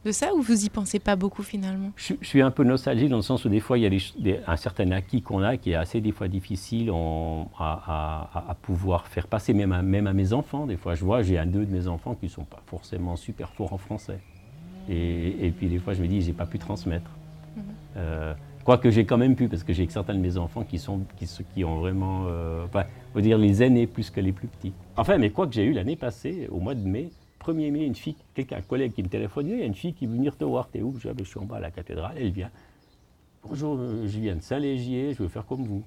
de 0.05 0.13
ça 0.13 0.35
ou 0.35 0.43
vous 0.43 0.65
y 0.65 0.69
pensez 0.69 0.99
pas 0.99 1.17
beaucoup 1.17 1.43
finalement? 1.43 1.93
Je, 1.97 2.15
suis 2.23 2.43
un 2.43 2.51
peu 2.51 2.65
nostalgique 2.65 3.09
dans 3.09 3.17
le 3.17 3.23
sens 3.23 3.45
où 3.45 3.49
des 3.49 3.61
fois 3.61 3.79
il 3.79 3.93
y 3.93 4.33
a 4.33 4.37
un 4.47 4.57
certain 4.57 4.91
acquis 4.91 5.23
qu'on 5.23 5.43
a 5.43 5.57
qui 5.57 5.71
est 5.73 5.75
assez 5.77 6.01
des 6.01 6.13
fois 6.13 6.29
difficile 6.29 6.91
à, 7.59 8.57
pouvoir 8.63 9.07
faire 9.07 9.27
passer 9.27 9.55
même 9.55 9.73
à, 9.73 9.83
même 9.83 10.07
à 10.07 10.13
mes 10.13 10.33
enfants. 10.33 10.67
Des 10.67 10.77
fois 10.77 10.95
je 10.95 11.05
vois 11.05 11.23
j'ai 11.23 11.39
un 11.39 11.47
deux 11.47 11.65
de 11.65 11.73
mes 11.73 11.87
enfants 11.87 12.15
qui 12.15 12.29
sont 12.29 12.45
pas 12.45 12.63
forcément 12.67 13.17
super 13.17 13.51
forts 13.51 13.73
en 13.73 13.79
français 13.79 14.19
et, 14.89 15.53
puis 15.57 15.69
des 15.69 15.79
fois 15.79 15.95
je 15.95 16.03
me 16.03 16.09
dis 16.09 16.23
j'ai 16.23 16.33
pas 16.33 16.47
pu 16.47 16.59
transmettre. 16.59 17.11
Mhm. 17.57 17.63
Euh, 17.99 18.35
quoique 18.65 18.91
j'ai 18.91 19.05
quand 19.05 19.19
même 19.19 19.37
pu 19.37 19.49
parce 19.49 19.63
que 19.63 19.73
j'ai 19.73 19.89
certains 19.89 20.15
de 20.15 20.21
mes 20.21 20.37
enfants 20.37 20.65
qui 20.65 20.79
sont 20.79 21.01
qui, 21.17 21.29
qui 21.55 21.65
ont 21.65 21.77
vraiment, 21.79 22.25
euh, 22.27 22.65
enfin, 22.65 22.85
on 23.15 23.21
dire 23.21 23.39
les 23.39 23.63
aînés 23.63 23.87
plus 23.87 24.11
que 24.11 24.21
les 24.21 24.33
plus 24.33 24.49
petits. 24.49 24.73
Enfin 24.97 25.19
mais 25.19 25.31
quoi 25.31 25.47
que 25.47 25.53
j'ai 25.55 25.65
eu 25.65 25.73
l'année 25.73 25.97
passée 25.97 26.49
au 26.51 26.59
mois 26.59 26.75
de 26.75 26.87
mai 26.87 27.11
1er 27.43 27.71
mai, 27.71 27.85
une 27.85 27.95
fille, 27.95 28.17
quelqu'un, 28.35 28.59
un 28.59 28.63
collègue 28.63 28.93
qui 28.93 29.03
me 29.03 29.09
téléphone, 29.09 29.49
il 29.49 29.59
y 29.59 29.63
a 29.63 29.67
une 29.67 29.75
fille 29.75 29.93
qui 29.93 30.07
veut 30.07 30.15
venir 30.15 30.37
te 30.37 30.45
voir, 30.45 30.69
t'es 30.69 30.81
où? 30.83 30.99
Je, 30.99 31.09
ah, 31.09 31.13
ben, 31.15 31.25
je 31.25 31.31
suis 31.31 31.39
en 31.39 31.45
bas 31.45 31.57
à 31.57 31.61
la 31.61 31.71
cathédrale, 31.71 32.17
elle 32.17 32.31
vient. 32.31 32.51
Bonjour, 33.43 33.77
euh, 33.77 34.07
je 34.07 34.21
viens 34.21 34.37
de 34.37 34.41
Saint-Légier, 34.41 35.15
je 35.15 35.23
veux 35.23 35.29
faire 35.29 35.45
comme 35.45 35.65
vous. 35.65 35.83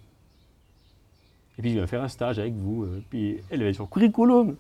Et 1.57 1.61
puis 1.61 1.71
je 1.71 1.75
viens 1.77 1.87
faire 1.87 2.03
un 2.03 2.09
stage 2.09 2.37
avec 2.37 2.53
vous. 2.53 2.83
Euh, 2.83 3.01
puis 3.09 3.39
elle 3.49 3.61
avait 3.61 3.73
son 3.73 3.85
curriculum 3.85 4.57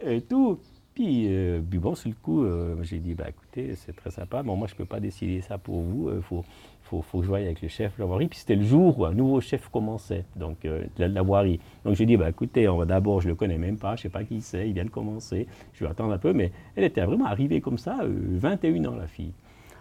et 0.00 0.22
tout. 0.22 0.58
Puis, 0.94 1.26
euh, 1.28 1.60
bon, 1.62 1.94
sur 1.94 2.08
le 2.08 2.16
coup, 2.16 2.44
j'ai 2.82 2.98
dit, 2.98 3.14
bah, 3.14 3.28
écoutez, 3.28 3.74
c'est 3.76 3.94
très 3.94 4.10
sympa, 4.10 4.42
mais 4.42 4.56
moi 4.56 4.66
je 4.66 4.74
ne 4.74 4.78
peux 4.78 4.84
pas 4.86 5.00
décider 5.00 5.40
ça 5.42 5.58
pour 5.58 5.80
vous. 5.80 6.10
Faut, 6.22 6.44
faut, 6.90 7.02
faut, 7.02 7.18
que 7.18 7.24
je 7.24 7.28
voie 7.28 7.38
avec 7.38 7.62
le 7.62 7.68
chef 7.68 7.94
de 7.96 8.00
la 8.00 8.06
voirie. 8.06 8.26
Puis 8.26 8.40
c'était 8.40 8.56
le 8.56 8.64
jour 8.64 8.98
où 8.98 9.04
un 9.04 9.14
nouveau 9.14 9.40
chef 9.40 9.68
commençait, 9.68 10.24
donc 10.36 10.64
euh, 10.64 10.84
de 10.96 11.04
la, 11.04 11.22
voirie. 11.22 11.60
Donc 11.84 11.94
j'ai 11.94 12.06
dit, 12.06 12.16
bah, 12.16 12.28
écoutez, 12.28 12.68
on 12.68 12.76
va 12.76 12.84
d'abord, 12.84 13.20
je 13.20 13.26
ne 13.26 13.32
le 13.32 13.36
connais 13.36 13.58
même 13.58 13.78
pas, 13.78 13.96
je 13.96 14.00
ne 14.00 14.02
sais 14.02 14.08
pas 14.08 14.24
qui 14.24 14.40
c'est, 14.40 14.68
il 14.68 14.74
vient 14.74 14.84
de 14.84 14.90
commencer, 14.90 15.46
je 15.72 15.84
vais 15.84 15.90
attendre 15.90 16.12
un 16.12 16.18
peu, 16.18 16.32
mais 16.32 16.50
elle 16.74 16.84
était 16.84 17.04
vraiment 17.04 17.26
arrivée 17.26 17.60
comme 17.60 17.78
ça, 17.78 17.98
21 18.02 18.84
euh, 18.84 18.88
ans 18.88 18.96
la 18.96 19.06
fille. 19.06 19.32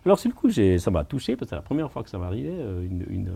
Alors 0.05 0.19
sur 0.19 0.29
le 0.29 0.35
coup, 0.35 0.49
ça 0.49 0.91
m'a 0.91 1.03
touché, 1.03 1.35
parce 1.35 1.47
que 1.47 1.49
c'est 1.49 1.55
la 1.55 1.61
première 1.61 1.91
fois 1.91 2.03
que 2.03 2.09
ça 2.09 2.17
m'arrivait, 2.17 2.49
euh, 2.51 2.85
une, 2.85 3.05
une, 3.09 3.31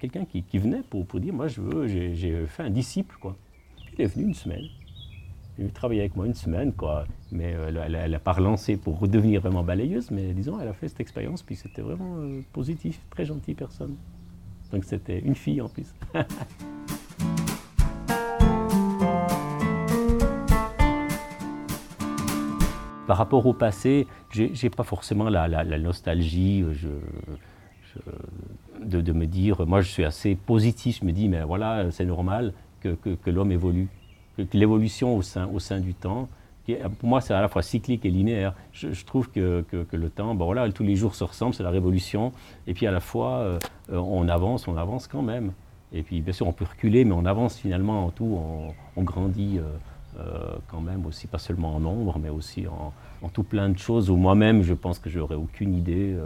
quelqu'un 0.00 0.24
qui, 0.24 0.42
qui, 0.42 0.58
venait 0.58 0.82
pour, 0.88 1.06
pour 1.06 1.20
dire, 1.20 1.32
moi 1.32 1.48
je 1.48 1.60
veux, 1.60 1.86
j'ai 1.86 2.46
fait 2.46 2.64
un 2.64 2.70
disciple, 2.70 3.16
quoi. 3.20 3.36
Puis 3.86 3.94
il 3.98 4.04
est 4.04 4.06
venu 4.08 4.26
une 4.26 4.34
semaine. 4.34 4.64
Elle 5.56 5.66
a 5.66 5.70
travaillé 5.70 6.00
avec 6.00 6.16
moi 6.16 6.26
une 6.26 6.34
semaine, 6.34 6.72
quoi. 6.72 7.06
Mais 7.30 7.54
euh, 7.54 7.70
elle 7.86 8.10
n'a 8.10 8.18
pas 8.18 8.32
relancé 8.32 8.76
pour 8.76 8.98
redevenir 8.98 9.40
vraiment 9.40 9.62
balayeuse, 9.62 10.10
mais 10.10 10.32
disons, 10.32 10.58
elle 10.60 10.66
a 10.66 10.72
fait 10.72 10.88
cette 10.88 10.98
expérience, 10.98 11.44
puis 11.44 11.54
c'était 11.54 11.82
vraiment 11.82 12.16
euh, 12.16 12.40
positif, 12.52 13.00
très 13.10 13.24
gentille 13.24 13.54
personne. 13.54 13.94
Donc 14.72 14.82
c'était 14.84 15.20
une 15.20 15.36
fille 15.36 15.60
en 15.60 15.68
plus. 15.68 15.94
Par 23.06 23.18
rapport 23.18 23.46
au 23.46 23.52
passé, 23.52 24.08
j'ai 24.32 24.70
pas 24.70 24.82
forcément 24.82 25.28
la, 25.28 25.78
nostalgie 25.78 26.64
euh, 26.64 27.00
de, 28.82 29.12
me 29.12 29.26
dire, 29.26 29.64
moi 29.66 29.82
je 29.82 29.90
suis 29.90 30.04
assez 30.04 30.34
positif, 30.34 30.98
je 31.00 31.04
me 31.04 31.12
dis, 31.12 31.28
mais 31.28 31.42
voilà, 31.44 31.92
c'est 31.92 32.06
normal 32.06 32.54
que 32.80 33.30
l'homme 33.30 33.52
évolue 33.52 33.88
l'évolution 34.52 35.16
au 35.16 35.22
sein, 35.22 35.48
au 35.52 35.58
sein 35.58 35.80
du 35.80 35.94
temps, 35.94 36.28
pour 36.98 37.08
moi 37.08 37.20
c'est 37.20 37.34
à 37.34 37.40
la 37.40 37.48
fois 37.48 37.62
cyclique 37.62 38.04
et 38.04 38.10
linéaire. 38.10 38.54
Je, 38.72 39.04
trouve 39.04 39.30
que, 39.30 39.62
que, 39.70 39.96
le 39.96 40.10
temps, 40.10 40.34
bon 40.34 40.46
voilà, 40.46 40.70
tous 40.72 40.82
les 40.82 40.96
jours 40.96 41.14
se 41.14 41.24
ressemblent, 41.24 41.54
c'est 41.54 41.62
la 41.62 41.70
révolution, 41.70 42.32
et 42.66 42.74
puis 42.74 42.86
à 42.86 42.90
la 42.90 43.00
fois 43.00 43.38
euh, 43.38 43.58
on 43.90 44.28
avance, 44.28 44.66
on 44.68 44.76
avance 44.76 45.06
quand 45.06 45.22
même. 45.22 45.52
Et 45.92 46.02
puis 46.02 46.20
bien 46.20 46.32
sûr 46.32 46.46
on 46.46 46.52
peut 46.52 46.64
reculer, 46.64 47.04
mais 47.04 47.12
on 47.12 47.26
avance 47.26 47.56
finalement 47.56 48.06
en 48.06 48.10
tout, 48.10 48.38
on, 48.96 49.02
grandit 49.02 49.58
euh, 49.58 49.62
euh, 50.18 50.56
quand 50.68 50.80
même 50.80 51.06
aussi, 51.06 51.26
pas 51.26 51.38
seulement 51.38 51.76
en 51.76 51.80
nombre, 51.80 52.18
mais 52.18 52.30
aussi 52.30 52.66
en, 52.66 52.92
en 53.22 53.28
tout 53.28 53.44
plein 53.44 53.68
de 53.68 53.78
choses 53.78 54.10
où 54.10 54.16
moi-même 54.16 54.62
je 54.62 54.74
pense 54.74 54.98
que 54.98 55.10
j'aurais 55.10 55.34
aucune 55.34 55.74
idée, 55.74 56.16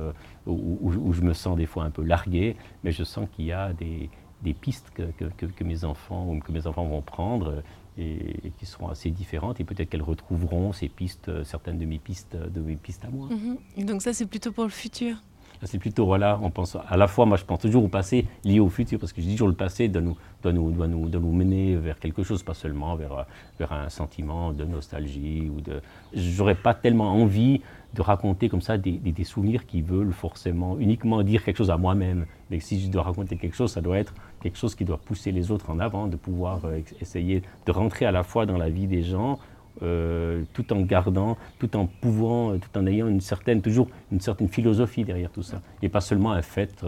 où, 0.46 0.78
où, 0.82 1.12
je 1.12 1.22
me 1.22 1.34
sens 1.34 1.56
des 1.56 1.66
fois 1.66 1.84
un 1.84 1.90
peu 1.90 2.02
largué, 2.02 2.56
mais 2.84 2.92
je 2.92 3.02
sens 3.04 3.26
qu'il 3.34 3.46
y 3.46 3.52
a 3.52 3.72
des, 3.72 4.08
des 4.42 4.54
pistes 4.54 4.90
que, 4.94 5.24
que, 5.46 5.64
mes 5.64 5.84
enfants 5.84 6.28
ou 6.28 6.38
que 6.38 6.52
mes 6.52 6.66
enfants 6.66 6.86
vont 6.86 7.02
prendre 7.02 7.62
et, 7.98 8.52
qui 8.58 8.66
seront 8.66 8.88
assez 8.88 9.10
différentes 9.10 9.60
et 9.60 9.64
peut-être 9.64 9.90
qu'elles 9.90 10.02
retrouveront 10.02 10.72
ces 10.72 10.88
pistes, 10.88 11.28
euh, 11.28 11.44
certaines 11.44 11.78
de 11.78 11.84
mes 11.84 11.98
pistes, 11.98 12.36
de 12.36 12.60
mes 12.60 12.76
pistes 12.76 13.04
à 13.04 13.08
moi. 13.08 13.28
Mhm. 13.28 13.84
Donc 13.84 14.02
ça 14.02 14.12
c'est 14.12 14.26
plutôt 14.26 14.52
pour 14.52 14.64
le 14.64 14.70
futur. 14.70 15.22
C'est 15.64 15.78
plutôt, 15.78 16.06
voilà, 16.06 16.38
on 16.42 16.50
pense 16.50 16.76
à 16.88 16.96
la 16.96 17.08
fois, 17.08 17.26
moi 17.26 17.36
je 17.36 17.44
pense 17.44 17.60
toujours 17.60 17.84
au 17.84 17.88
passé 17.88 18.26
lié 18.44 18.60
au 18.60 18.68
futur, 18.68 18.98
parce 18.98 19.12
que 19.12 19.20
je 19.20 19.26
dis 19.26 19.32
toujours 19.32 19.48
le 19.48 19.54
passé 19.54 19.88
doit 19.88 20.02
nous, 20.02 20.16
doit 20.42 20.52
nous, 20.52 20.70
doit 20.70 20.86
nous, 20.86 21.08
doit 21.08 21.20
nous 21.20 21.32
mener 21.32 21.74
vers 21.76 21.98
quelque 21.98 22.22
chose, 22.22 22.42
pas 22.42 22.54
seulement 22.54 22.94
vers, 22.94 23.26
vers 23.58 23.72
un 23.72 23.88
sentiment 23.88 24.52
de 24.52 24.64
nostalgie 24.64 25.50
ou 25.54 25.60
de. 25.60 25.80
J'aurais 26.14 26.54
pas 26.54 26.74
tellement 26.74 27.12
envie 27.12 27.60
de 27.94 28.02
raconter 28.02 28.48
comme 28.48 28.60
ça 28.60 28.76
des, 28.76 28.92
des, 28.92 29.24
souvenirs 29.24 29.66
qui 29.66 29.80
veulent 29.80 30.12
forcément 30.12 30.78
uniquement 30.78 31.22
dire 31.22 31.42
quelque 31.42 31.56
chose 31.56 31.70
à 31.70 31.78
moi-même. 31.78 32.26
Mais 32.50 32.60
si 32.60 32.80
je 32.80 32.88
dois 32.88 33.02
raconter 33.02 33.36
quelque 33.36 33.56
chose, 33.56 33.72
ça 33.72 33.80
doit 33.80 33.98
être 33.98 34.14
quelque 34.42 34.58
chose 34.58 34.74
qui 34.74 34.84
doit 34.84 34.98
pousser 34.98 35.32
les 35.32 35.50
autres 35.50 35.70
en 35.70 35.78
avant, 35.78 36.06
de 36.06 36.16
pouvoir 36.16 36.60
euh, 36.64 36.80
essayer 37.00 37.42
de 37.66 37.72
rentrer 37.72 38.04
à 38.04 38.12
la 38.12 38.22
fois 38.22 38.46
dans 38.46 38.58
la 38.58 38.68
vie 38.68 38.86
des 38.86 39.02
gens, 39.02 39.38
euh, 39.82 40.42
tout 40.52 40.72
en 40.72 40.80
gardant, 40.80 41.36
tout 41.58 41.76
en 41.76 41.86
pouvant, 41.86 42.52
euh, 42.52 42.58
tout 42.58 42.78
en 42.78 42.86
ayant 42.86 43.08
une 43.08 43.20
certaine, 43.20 43.62
toujours 43.62 43.88
une 44.12 44.20
certaine 44.20 44.48
philosophie 44.48 45.04
derrière 45.04 45.30
tout 45.30 45.42
ça. 45.42 45.60
Et 45.82 45.88
pas 45.88 46.00
seulement 46.00 46.32
un 46.32 46.42
fait. 46.42 46.84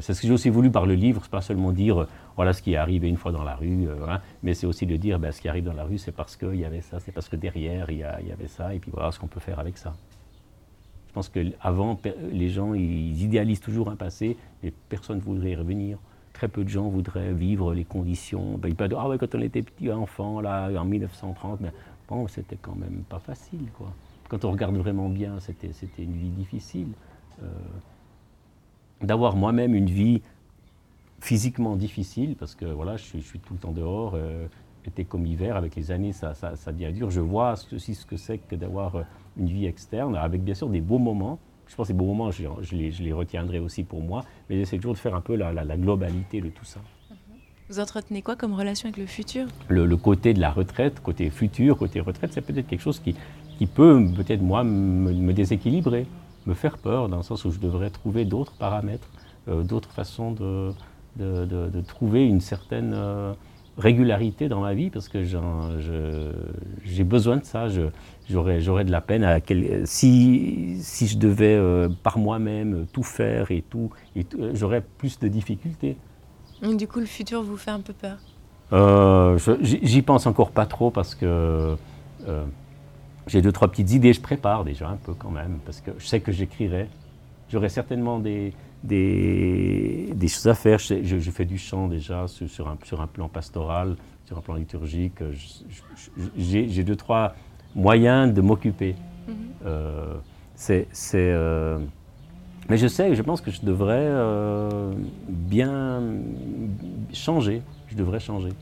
c'est 0.00 0.12
ce 0.14 0.20
que 0.20 0.26
j'ai 0.26 0.32
aussi 0.32 0.50
voulu 0.50 0.70
par 0.70 0.86
le 0.86 0.94
livre, 0.94 1.20
c'est 1.22 1.30
pas 1.30 1.40
seulement 1.40 1.70
dire 1.70 2.06
voilà 2.34 2.52
ce 2.52 2.62
qui 2.62 2.72
est 2.72 2.76
arrivé 2.76 3.08
une 3.08 3.16
fois 3.16 3.30
dans 3.30 3.44
la 3.44 3.54
rue, 3.54 3.86
mais 4.42 4.54
c'est 4.54 4.66
aussi 4.66 4.86
de 4.86 4.96
dire 4.96 5.18
ben, 5.18 5.30
ce 5.30 5.40
qui 5.40 5.48
arrive 5.48 5.64
dans 5.64 5.72
la 5.72 5.84
rue, 5.84 5.98
c'est 5.98 6.12
parce 6.12 6.36
qu'il 6.36 6.56
y 6.56 6.64
avait 6.64 6.80
ça, 6.80 6.98
c'est 6.98 7.12
parce 7.12 7.28
que 7.28 7.36
derrière 7.36 7.90
il 7.90 7.98
y, 7.98 8.02
avait 8.04 8.48
ça, 8.48 8.74
et 8.74 8.80
puis 8.80 8.90
voilà 8.92 9.12
ce 9.12 9.20
qu'on 9.20 9.28
peut 9.28 9.40
faire 9.40 9.60
avec 9.60 9.78
ça. 9.78 9.94
Je 11.08 11.12
pense 11.14 11.28
qu'avant, 11.30 11.98
les 12.30 12.48
gens, 12.48 12.74
ils 12.74 13.22
idéalisent 13.22 13.60
toujours 13.60 13.90
un 13.90 13.96
passé, 13.96 14.36
mais 14.62 14.72
personne 14.88 15.16
ne 15.16 15.22
voudrait 15.22 15.50
y 15.50 15.56
revenir. 15.56 15.98
Très 16.34 16.48
peu 16.48 16.62
de 16.62 16.68
gens 16.68 16.88
voudraient 16.88 17.32
vivre 17.32 17.74
les 17.74 17.84
conditions. 17.84 18.58
Ben, 18.58 18.68
ils 18.68 18.76
peuvent 18.76 18.88
dire, 18.88 19.00
ah 19.00 19.08
ouais, 19.08 19.18
quand 19.18 19.34
on 19.34 19.40
était 19.40 19.62
petit 19.62 19.90
enfant, 19.90 20.40
là, 20.40 20.70
en 20.78 20.84
1930, 20.84 21.60
mais 21.60 21.72
bon, 22.08 22.26
c'était 22.28 22.56
quand 22.56 22.74
même 22.74 23.02
pas 23.08 23.18
facile, 23.18 23.70
quoi. 23.76 23.92
Quand 24.28 24.44
on 24.44 24.50
regarde 24.52 24.76
vraiment 24.76 25.08
bien, 25.08 25.40
c'était 25.40 25.72
une 25.98 26.16
vie 26.16 26.30
difficile. 26.30 26.88
Euh, 27.42 27.46
d'avoir 29.00 29.36
moi-même 29.36 29.74
une 29.74 29.88
vie 29.88 30.22
physiquement 31.20 31.76
difficile, 31.76 32.36
parce 32.36 32.54
que 32.54 32.64
voilà, 32.64 32.96
je 32.96 33.18
suis, 33.18 33.38
tout 33.38 33.54
le 33.54 33.58
temps 33.58 33.72
dehors, 33.72 34.12
euh, 34.14 34.46
été 34.84 35.04
comme 35.04 35.26
hiver, 35.26 35.56
avec 35.56 35.76
les 35.76 35.90
années, 35.90 36.12
ça, 36.12 36.34
ça, 36.34 36.72
devient 36.72 36.92
dur. 36.92 37.10
Je 37.10 37.20
vois 37.20 37.54
aussi 37.72 37.94
ce 37.94 38.06
que 38.06 38.16
c'est 38.16 38.38
que 38.38 38.56
d'avoir 38.56 38.96
euh, 38.96 39.02
une 39.36 39.48
vie 39.48 39.66
externe, 39.66 40.16
avec 40.16 40.42
bien 40.42 40.54
sûr 40.54 40.68
des 40.68 40.80
beaux 40.80 40.98
moments. 40.98 41.38
Je 41.66 41.76
pense 41.76 41.86
que 41.86 41.92
ces 41.92 41.98
beaux 41.98 42.06
moments, 42.06 42.30
je, 42.30 42.44
les, 42.72 42.90
je 42.90 43.02
les, 43.02 43.12
retiendrai 43.12 43.58
aussi 43.58 43.84
pour 43.84 44.02
moi, 44.02 44.24
mais 44.48 44.56
j'essaie 44.56 44.76
toujours 44.76 44.94
de 44.94 44.98
faire 44.98 45.14
un 45.14 45.20
peu 45.20 45.36
la, 45.36 45.52
la, 45.52 45.76
globalité 45.76 46.40
de 46.40 46.48
tout 46.48 46.64
ça. 46.64 46.80
Vous 47.70 47.80
entretenez 47.80 48.22
quoi 48.22 48.34
comme 48.34 48.54
relation 48.54 48.88
avec 48.88 48.96
le 48.96 49.04
futur? 49.04 49.46
Le, 49.68 49.94
côté 49.98 50.32
de 50.32 50.40
la 50.40 50.50
retraite, 50.50 51.00
côté 51.00 51.28
futur, 51.28 51.76
côté 51.76 52.00
retraite, 52.00 52.32
c'est 52.32 52.40
peut-être 52.40 52.66
quelque 52.66 52.80
chose 52.80 52.98
qui, 52.98 53.14
qui 53.58 53.66
peut 53.66 54.02
peut-être 54.16 54.40
moi 54.40 54.64
me, 54.64 55.32
déséquilibrer, 55.32 56.06
me 56.46 56.54
faire 56.54 56.78
peur, 56.78 57.10
dans 57.10 57.18
le 57.18 57.22
sens 57.22 57.44
où 57.44 57.50
je 57.50 57.58
devrais 57.58 57.90
trouver 57.90 58.24
d'autres 58.24 58.54
paramètres, 58.54 59.08
euh, 59.48 59.62
d'autres 59.64 59.90
façons 59.90 60.32
de, 60.32 60.72
de, 61.18 61.80
trouver 61.82 62.26
une 62.26 62.40
certaine 62.40 62.94
euh, 62.94 63.34
régularité 63.76 64.48
dans 64.48 64.60
ma 64.60 64.72
vie, 64.72 64.88
parce 64.88 65.10
que 65.10 65.22
j'ai 65.22 67.04
besoin 67.04 67.36
de 67.36 67.44
ça. 67.44 67.66
J'aurais 68.30 68.84
de 68.84 68.90
la 68.90 69.02
peine 69.02 69.24
à 69.24 69.40
si, 69.84 70.78
si 70.80 71.06
je 71.06 71.18
devais 71.18 71.54
euh, 71.54 71.90
par 72.02 72.16
moi-même 72.16 72.86
tout 72.94 73.02
faire 73.02 73.50
et 73.50 73.62
tout, 73.68 73.90
j'aurais 74.54 74.80
plus 74.80 75.18
de 75.18 75.28
difficultés. 75.28 75.98
Du 76.62 76.88
coup, 76.88 77.00
le 77.00 77.06
futur 77.06 77.42
vous 77.42 77.56
fait 77.56 77.70
un 77.70 77.80
peu 77.80 77.92
peur 77.92 78.18
euh, 78.72 79.38
J'y 79.62 80.02
pense 80.02 80.26
encore 80.26 80.50
pas 80.50 80.66
trop 80.66 80.90
parce 80.90 81.14
que 81.14 81.76
j'ai 83.26 83.42
deux, 83.42 83.52
trois 83.52 83.68
petites 83.68 83.92
idées. 83.92 84.12
Je 84.12 84.20
prépare 84.20 84.64
déjà 84.64 84.88
un 84.88 84.96
peu 84.96 85.14
quand 85.14 85.30
même, 85.30 85.58
parce 85.64 85.80
que 85.80 85.90
je 85.98 86.06
sais 86.06 86.20
que 86.20 86.32
j'écrirai. 86.32 86.88
J'aurai 87.50 87.68
certainement 87.68 88.18
des, 88.18 88.52
des, 88.82 90.10
des, 90.14 90.28
choses 90.28 90.48
à 90.48 90.54
faire. 90.54 90.78
Je, 90.78 91.02
je, 91.02 91.30
fais 91.30 91.44
du 91.44 91.58
chant 91.58 91.88
déjà 91.88 92.28
sur, 92.28 92.48
sur, 92.48 92.68
un, 92.68 92.76
sur, 92.84 93.00
un, 93.00 93.06
plan 93.06 93.28
pastoral, 93.28 93.96
sur 94.26 94.38
un 94.38 94.40
plan 94.40 94.54
liturgique. 94.54 95.18
J'ai 96.36 96.84
deux, 96.84 96.96
trois 96.96 97.34
moyens 97.74 98.32
de 98.32 98.40
m'occuper. 98.40 98.94
Euh, 99.64 100.14
c'est, 100.54 100.86
euh, 101.14 101.78
mais 102.68 102.76
je 102.76 102.86
sais, 102.86 103.14
je 103.14 103.22
pense 103.22 103.40
que 103.40 103.50
je 103.50 103.62
devrais 103.62 104.06
euh, 104.06 104.92
bien 105.28 106.02
changer. 107.12 107.62
Je 107.88 107.96
devrais 107.96 108.20
changer. 108.20 108.52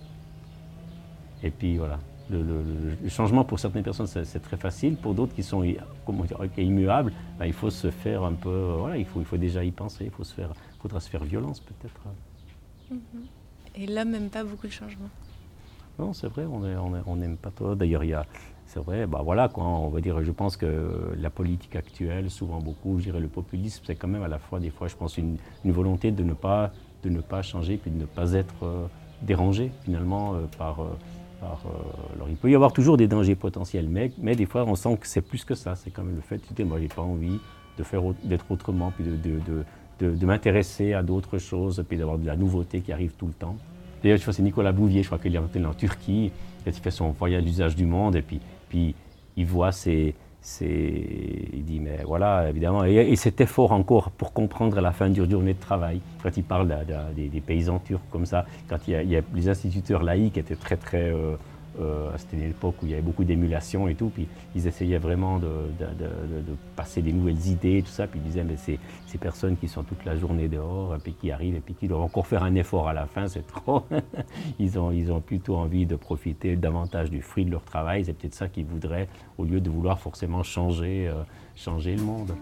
Et 1.43 1.51
puis 1.51 1.77
voilà 1.77 1.99
le, 2.31 3.09
changement 3.09 3.45
pour 3.45 3.59
certaines 3.59 3.83
personnes 3.83 4.07
c'est 4.07 4.41
très 4.41 4.57
facile, 4.57 4.97
pour 4.97 5.15
d'autres 5.15 5.35
qui 5.35 5.43
sont 5.43 5.65
comment 6.05 6.25
dire, 6.25 6.39
immuables, 6.57 7.13
ben, 7.39 7.47
il 7.47 7.53
faut 7.53 7.71
se 7.71 7.91
faire 7.91 8.25
un 8.25 8.33
peu, 8.33 8.75
voilà, 8.79 8.97
il 8.97 9.05
faut, 9.05 9.21
il 9.21 9.27
faut 9.27 9.37
déjà 9.37 9.63
y 9.65 9.71
penser, 9.71 10.05
il 10.05 10.11
faut 10.11 10.25
se 10.25 10.35
faire, 10.35 10.53
faudra 10.81 11.01
se 11.01 11.09
faire 11.09 11.25
violence 11.25 11.61
peut-être. 11.61 12.01
Mm-hmm. 12.93 13.77
Et 13.77 13.87
l'homme 13.87 14.11
n'aime 14.11 14.31
pas 14.31 14.45
beaucoup 14.45 14.67
le 14.67 14.73
changement. 14.73 15.09
Non, 15.99 16.13
c'est 16.13 16.29
vrai, 16.29 16.45
on 16.47 17.17
n'aime 17.17 17.37
pas 17.37 17.51
trop. 17.51 17.75
D'ailleurs, 17.75 18.05
il 18.05 18.11
y 18.11 18.15
a, 18.15 18.27
c'est 18.67 18.81
vrai, 18.81 19.07
bah 19.07 19.21
voilà, 19.25 19.49
quoi, 19.49 19.65
on 19.65 19.89
va 19.89 20.01
dire, 20.01 20.23
je 20.23 20.33
pense 20.33 20.57
que 20.57 21.13
la 21.19 21.31
politique 21.31 21.77
actuelle, 21.77 22.31
souvent 22.31 22.59
beaucoup, 22.59 22.99
je 22.99 23.05
dirais 23.05 23.21
le 23.21 23.29
populisme, 23.29 23.83
c'est 23.87 23.95
quand 23.95 24.09
même 24.09 24.23
à 24.23 24.29
la 24.29 24.39
fois, 24.39 24.61
des 24.61 24.71
fois, 24.71 24.89
je 24.89 24.97
pense, 24.97 25.19
une, 25.19 25.39
volonté 25.65 26.11
de 26.11 26.23
ne 26.23 26.35
pas, 26.35 26.73
de 27.03 27.09
ne 27.09 27.21
pas 27.21 27.43
changer, 27.43 27.77
puis 27.77 27.91
de 27.91 27.99
ne 27.99 28.07
pas 28.07 28.33
être 28.33 28.65
euh, 28.65 28.87
dérangé 29.23 29.71
finalement 29.85 30.35
euh, 30.35 30.47
par 30.59 30.81
euh, 30.81 30.87
alors, 31.43 32.29
il 32.29 32.37
peut 32.37 32.51
y 32.51 32.55
avoir 32.55 32.73
toujours 32.73 32.97
des 32.97 33.09
dangers 33.09 33.35
potentiels, 33.35 33.89
mais, 33.89 34.11
mais 34.19 34.35
des 34.35 34.47
fois, 34.47 34.65
on 34.67 34.75
sent 34.75 34.97
que 34.97 35.07
c'est 35.07 35.21
plus 35.21 35.45
que 35.45 35.55
ça. 35.55 35.75
C'est 35.75 35.91
comme 35.91 36.15
le 36.15 36.21
fait 36.21 36.37
de 36.37 36.55
dire, 36.55 36.67
moi, 36.67 36.79
j'ai 36.81 36.89
pas 36.89 37.03
envie 37.03 37.39
de 37.79 37.83
faire 37.83 38.03
d'être 38.25 38.51
autrement, 38.51 38.91
puis 38.91 39.05
de, 39.05 39.17
de, 39.17 40.15
de, 40.15 40.27
m'intéresser 40.27 40.95
à 40.95 41.03
d'autres 41.03 41.39
choses, 41.39 41.85
puis 41.89 41.99
d'avoir 41.99 42.19
de 42.19 42.27
la 42.27 42.37
nouveauté 42.37 42.81
qui 42.81 42.93
arrive 42.93 43.13
tout 43.19 43.27
le 43.27 43.35
temps. 43.35 43.57
D'ailleurs, 44.03 44.17
je 44.19 44.23
crois 44.23 44.33
c'est 44.33 44.43
Nicolas 44.43 44.73
Bouvier, 44.73 45.03
je 45.03 45.09
crois 45.09 45.19
qu'il 45.19 45.35
est 45.35 45.39
en 45.39 45.75
Turquie, 45.75 46.33
il 46.67 46.73
fait 46.73 46.91
son 46.91 47.11
voyage 47.11 47.45
d'usage 47.45 47.77
du 47.77 47.87
monde, 47.87 48.17
et 48.17 48.23
puis, 48.23 48.41
puis 48.69 48.95
il 49.37 49.47
voit 49.47 49.73
ces, 49.73 50.15
il 50.63 51.65
dit, 51.65 51.81
mais 51.81 52.01
voilà, 52.05 52.49
évidemment, 52.49 52.85
et, 52.85 53.17
cet 53.17 53.41
effort 53.41 53.73
encore 53.73 54.11
pour 54.11 54.33
comprendre 54.33 54.81
la 54.81 54.93
fin 54.93 55.09
d'une 55.09 55.29
journée 55.31 55.55
de 55.55 55.61
travail, 55.61 56.01
quand 56.23 56.37
il 56.37 56.45
parle 56.45 56.69
des, 57.15 57.41
paysans 57.41 57.81
turcs 57.81 58.01
comme 58.11 58.27
ça, 58.27 58.47
quand 58.69 58.79
il 58.87 59.11
y 59.11 59.17
a, 59.17 59.21
les 59.35 59.49
instituteurs 59.49 60.03
laïcs 60.03 60.39
étaient 60.39 60.57
très, 60.57 60.77
très, 60.77 61.11
euh, 61.11 61.37
c'était 62.17 62.37
une 62.37 62.51
époque 62.51 62.77
où 62.83 62.87
il 62.87 62.91
y 62.91 62.93
avait 62.95 63.03
beaucoup 63.03 63.25
d'émulation 63.25 63.89
et 63.89 63.95
tout, 63.95 64.09
puis 64.09 64.27
ils 64.55 64.67
essayaient 64.67 64.99
vraiment 64.99 65.39
de, 65.39 65.49
passer 66.75 67.03
des 67.03 67.13
nouvelles 67.13 67.47
idées, 67.47 67.83
tout 67.83 67.91
ça, 67.91 68.07
puis 68.07 68.21
ils 68.23 68.29
disaient, 68.29 68.45
mais 68.45 68.57
ces, 68.57 68.79
ces 69.07 69.19
personnes 69.19 69.57
qui 69.57 69.69
sont 69.69 69.83
toute 69.83 70.05
la 70.05 70.17
journée 70.17 70.49
dehors, 70.49 70.95
et 70.95 70.99
puis 70.99 71.13
qui 71.13 71.31
arrivent, 71.31 71.57
et 71.57 71.61
puis 71.61 71.75
qui 71.75 71.89
doivent 71.89 72.03
encore 72.03 72.27
faire 72.27 72.43
un 72.43 72.55
effort 72.55 72.89
à 72.89 72.93
la 72.93 73.07
fin, 73.07 73.29
c'est 73.29 73.47
trop. 73.47 73.85
ils, 74.59 74.79
ont, 74.79 74.91
ils 74.91 75.13
ont 75.13 75.21
plutôt 75.21 75.57
envie 75.57 75.87
de 75.87 75.97
profiter 75.97 76.57
davantage 76.57 77.11
du 77.11 77.23
fruit 77.23 77.45
de 77.45 77.51
leur 77.51 77.65
travail, 77.65 78.05
c'est 78.05 78.13
peut-être 78.13 78.35
ça 78.35 78.49
qu'ils 78.49 78.67
voudraient, 78.67 79.09
au 79.39 79.45
lieu 79.45 79.61
de 79.61 79.71
vouloir 79.71 79.99
forcément 79.99 80.43
changer, 80.43 81.09
euh, 81.09 81.23
changer 81.55 81.97
le 81.97 82.03
monde. 82.03 82.33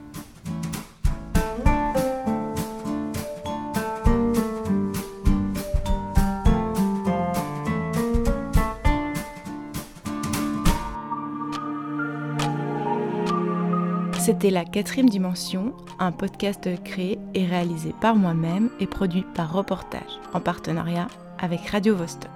C'était 14.24 14.48
La 14.48 14.64
Quatrième 14.64 15.10
Dimension, 15.10 15.74
un 15.98 16.10
podcast 16.10 16.66
créé 16.82 17.18
et 17.34 17.44
réalisé 17.44 17.94
par 18.00 18.16
moi-même 18.16 18.70
et 18.80 18.86
produit 18.86 19.26
par 19.34 19.52
Reportage 19.52 20.18
en 20.32 20.40
partenariat 20.40 21.08
avec 21.38 21.68
Radio 21.68 21.94
Vostok. 21.94 22.30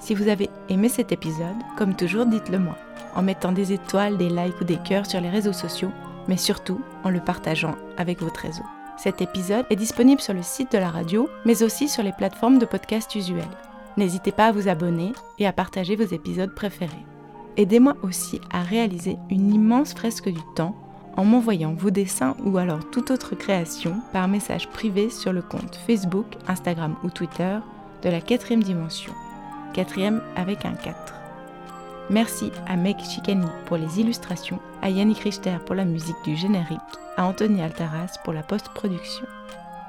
Si 0.00 0.16
vous 0.16 0.26
avez 0.26 0.50
aimé 0.68 0.88
cet 0.88 1.12
épisode, 1.12 1.54
comme 1.78 1.94
toujours, 1.94 2.26
dites-le 2.26 2.58
moi 2.58 2.76
en 3.14 3.22
mettant 3.22 3.52
des 3.52 3.72
étoiles, 3.72 4.18
des 4.18 4.30
likes 4.30 4.60
ou 4.60 4.64
des 4.64 4.78
cœurs 4.78 5.06
sur 5.06 5.20
les 5.20 5.30
réseaux 5.30 5.52
sociaux, 5.52 5.92
mais 6.26 6.36
surtout 6.36 6.80
en 7.04 7.10
le 7.10 7.20
partageant 7.20 7.76
avec 7.96 8.20
votre 8.20 8.40
réseau. 8.40 8.64
Cet 8.96 9.22
épisode 9.22 9.66
est 9.70 9.76
disponible 9.76 10.20
sur 10.20 10.34
le 10.34 10.42
site 10.42 10.72
de 10.72 10.78
la 10.78 10.90
radio, 10.90 11.28
mais 11.44 11.62
aussi 11.62 11.88
sur 11.88 12.02
les 12.02 12.10
plateformes 12.10 12.58
de 12.58 12.66
podcast 12.66 13.14
usuelles. 13.14 13.44
N'hésitez 13.96 14.32
pas 14.32 14.46
à 14.46 14.52
vous 14.52 14.66
abonner 14.66 15.12
et 15.38 15.46
à 15.46 15.52
partager 15.52 15.94
vos 15.94 16.12
épisodes 16.12 16.52
préférés. 16.52 17.06
Aidez-moi 17.56 17.96
aussi 18.02 18.40
à 18.50 18.62
réaliser 18.62 19.16
une 19.28 19.52
immense 19.52 19.92
fresque 19.92 20.28
du 20.28 20.40
temps 20.54 20.74
en 21.16 21.24
m'envoyant 21.24 21.74
vos 21.74 21.90
dessins 21.90 22.36
ou 22.44 22.56
alors 22.58 22.88
toute 22.90 23.10
autre 23.10 23.34
création 23.34 24.00
par 24.12 24.28
message 24.28 24.68
privé 24.68 25.10
sur 25.10 25.32
le 25.32 25.42
compte 25.42 25.76
Facebook, 25.86 26.26
Instagram 26.48 26.94
ou 27.02 27.10
Twitter 27.10 27.58
de 28.02 28.08
la 28.08 28.20
quatrième 28.20 28.62
dimension. 28.62 29.12
Quatrième 29.74 30.22
avec 30.36 30.64
un 30.64 30.72
4. 30.72 31.14
Merci 32.08 32.50
à 32.66 32.76
Meg 32.76 32.98
Chicani 32.98 33.46
pour 33.66 33.76
les 33.76 34.00
illustrations, 34.00 34.58
à 34.82 34.90
Yannick 34.90 35.18
Richter 35.20 35.58
pour 35.64 35.74
la 35.74 35.84
musique 35.84 36.16
du 36.24 36.36
générique, 36.36 36.78
à 37.16 37.24
Anthony 37.24 37.62
Altaras 37.62 38.18
pour 38.24 38.32
la 38.32 38.42
post-production. 38.42 39.26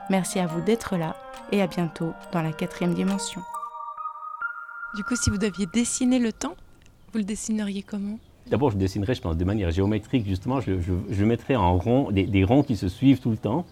Merci 0.10 0.40
à 0.40 0.48
vous 0.48 0.62
d'être 0.62 0.98
là 0.98 1.16
et 1.52 1.62
à 1.62 1.68
bientôt 1.68 2.14
dans 2.32 2.42
la 2.42 2.52
quatrième 2.52 2.94
dimension. 2.94 3.42
Du 4.96 5.04
coup, 5.04 5.16
si 5.16 5.30
vous 5.30 5.38
deviez 5.38 5.66
dessiner 5.68 6.20
le 6.20 6.34
temps, 6.34 6.56
vous 7.12 7.20
le 7.20 7.26
dessineriez 7.26 7.84
comment? 7.84 8.20
D'abord, 8.48 8.72
je 8.72 8.78
dessinerais, 8.78 9.16
je 9.16 9.22
pense, 9.22 9.38
de 9.38 9.46
manière 9.46 9.72
géométrique, 9.72 10.26
justement. 10.26 10.60
Je, 10.60 10.74
je, 10.80 11.26
mettrais 11.26 11.56
en 11.56 11.78
rond 11.78 12.12
des, 12.12 12.44
ronds 12.44 12.64
qui 12.64 12.76
se 12.76 12.88
suivent 12.88 13.20
tout 13.20 13.30
le 13.30 13.38
temps, 13.38 13.66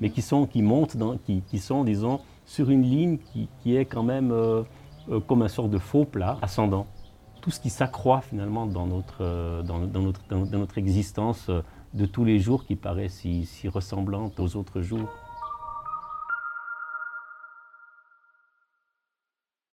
mais 0.00 0.10
qui, 0.10 0.22
sont, 0.22 0.46
qui 0.46 0.62
montent, 0.62 0.96
dans, 0.96 1.16
qui, 1.18 1.42
qui, 1.48 1.58
sont, 1.58 1.84
disons, 1.84 2.20
sur 2.46 2.70
une 2.70 2.82
ligne 2.82 3.18
qui, 3.18 3.48
qui 3.62 3.76
est 3.76 3.84
quand 3.84 4.02
même 4.02 4.32
euh, 4.32 4.62
euh, 5.10 5.20
comme 5.20 5.42
un 5.42 5.48
sort 5.48 5.68
de 5.68 5.78
faux 5.78 6.04
plat 6.04 6.38
ascendant. 6.42 6.86
Tout 7.42 7.50
ce 7.50 7.60
qui 7.60 7.70
s'accroît 7.70 8.22
finalement 8.22 8.66
dans 8.66 8.86
notre, 8.86 9.18
euh, 9.20 9.62
dans, 9.62 9.80
dans, 9.80 10.00
notre, 10.00 10.20
dans, 10.28 10.58
notre 10.58 10.78
existence 10.78 11.50
de 11.92 12.06
tous 12.06 12.24
les 12.24 12.38
jours 12.38 12.64
qui 12.64 12.74
paraît 12.76 13.08
si, 13.08 13.44
si 13.44 13.68
ressemblante 13.68 14.40
aux 14.40 14.56
autres 14.56 14.80
jours. 14.80 15.08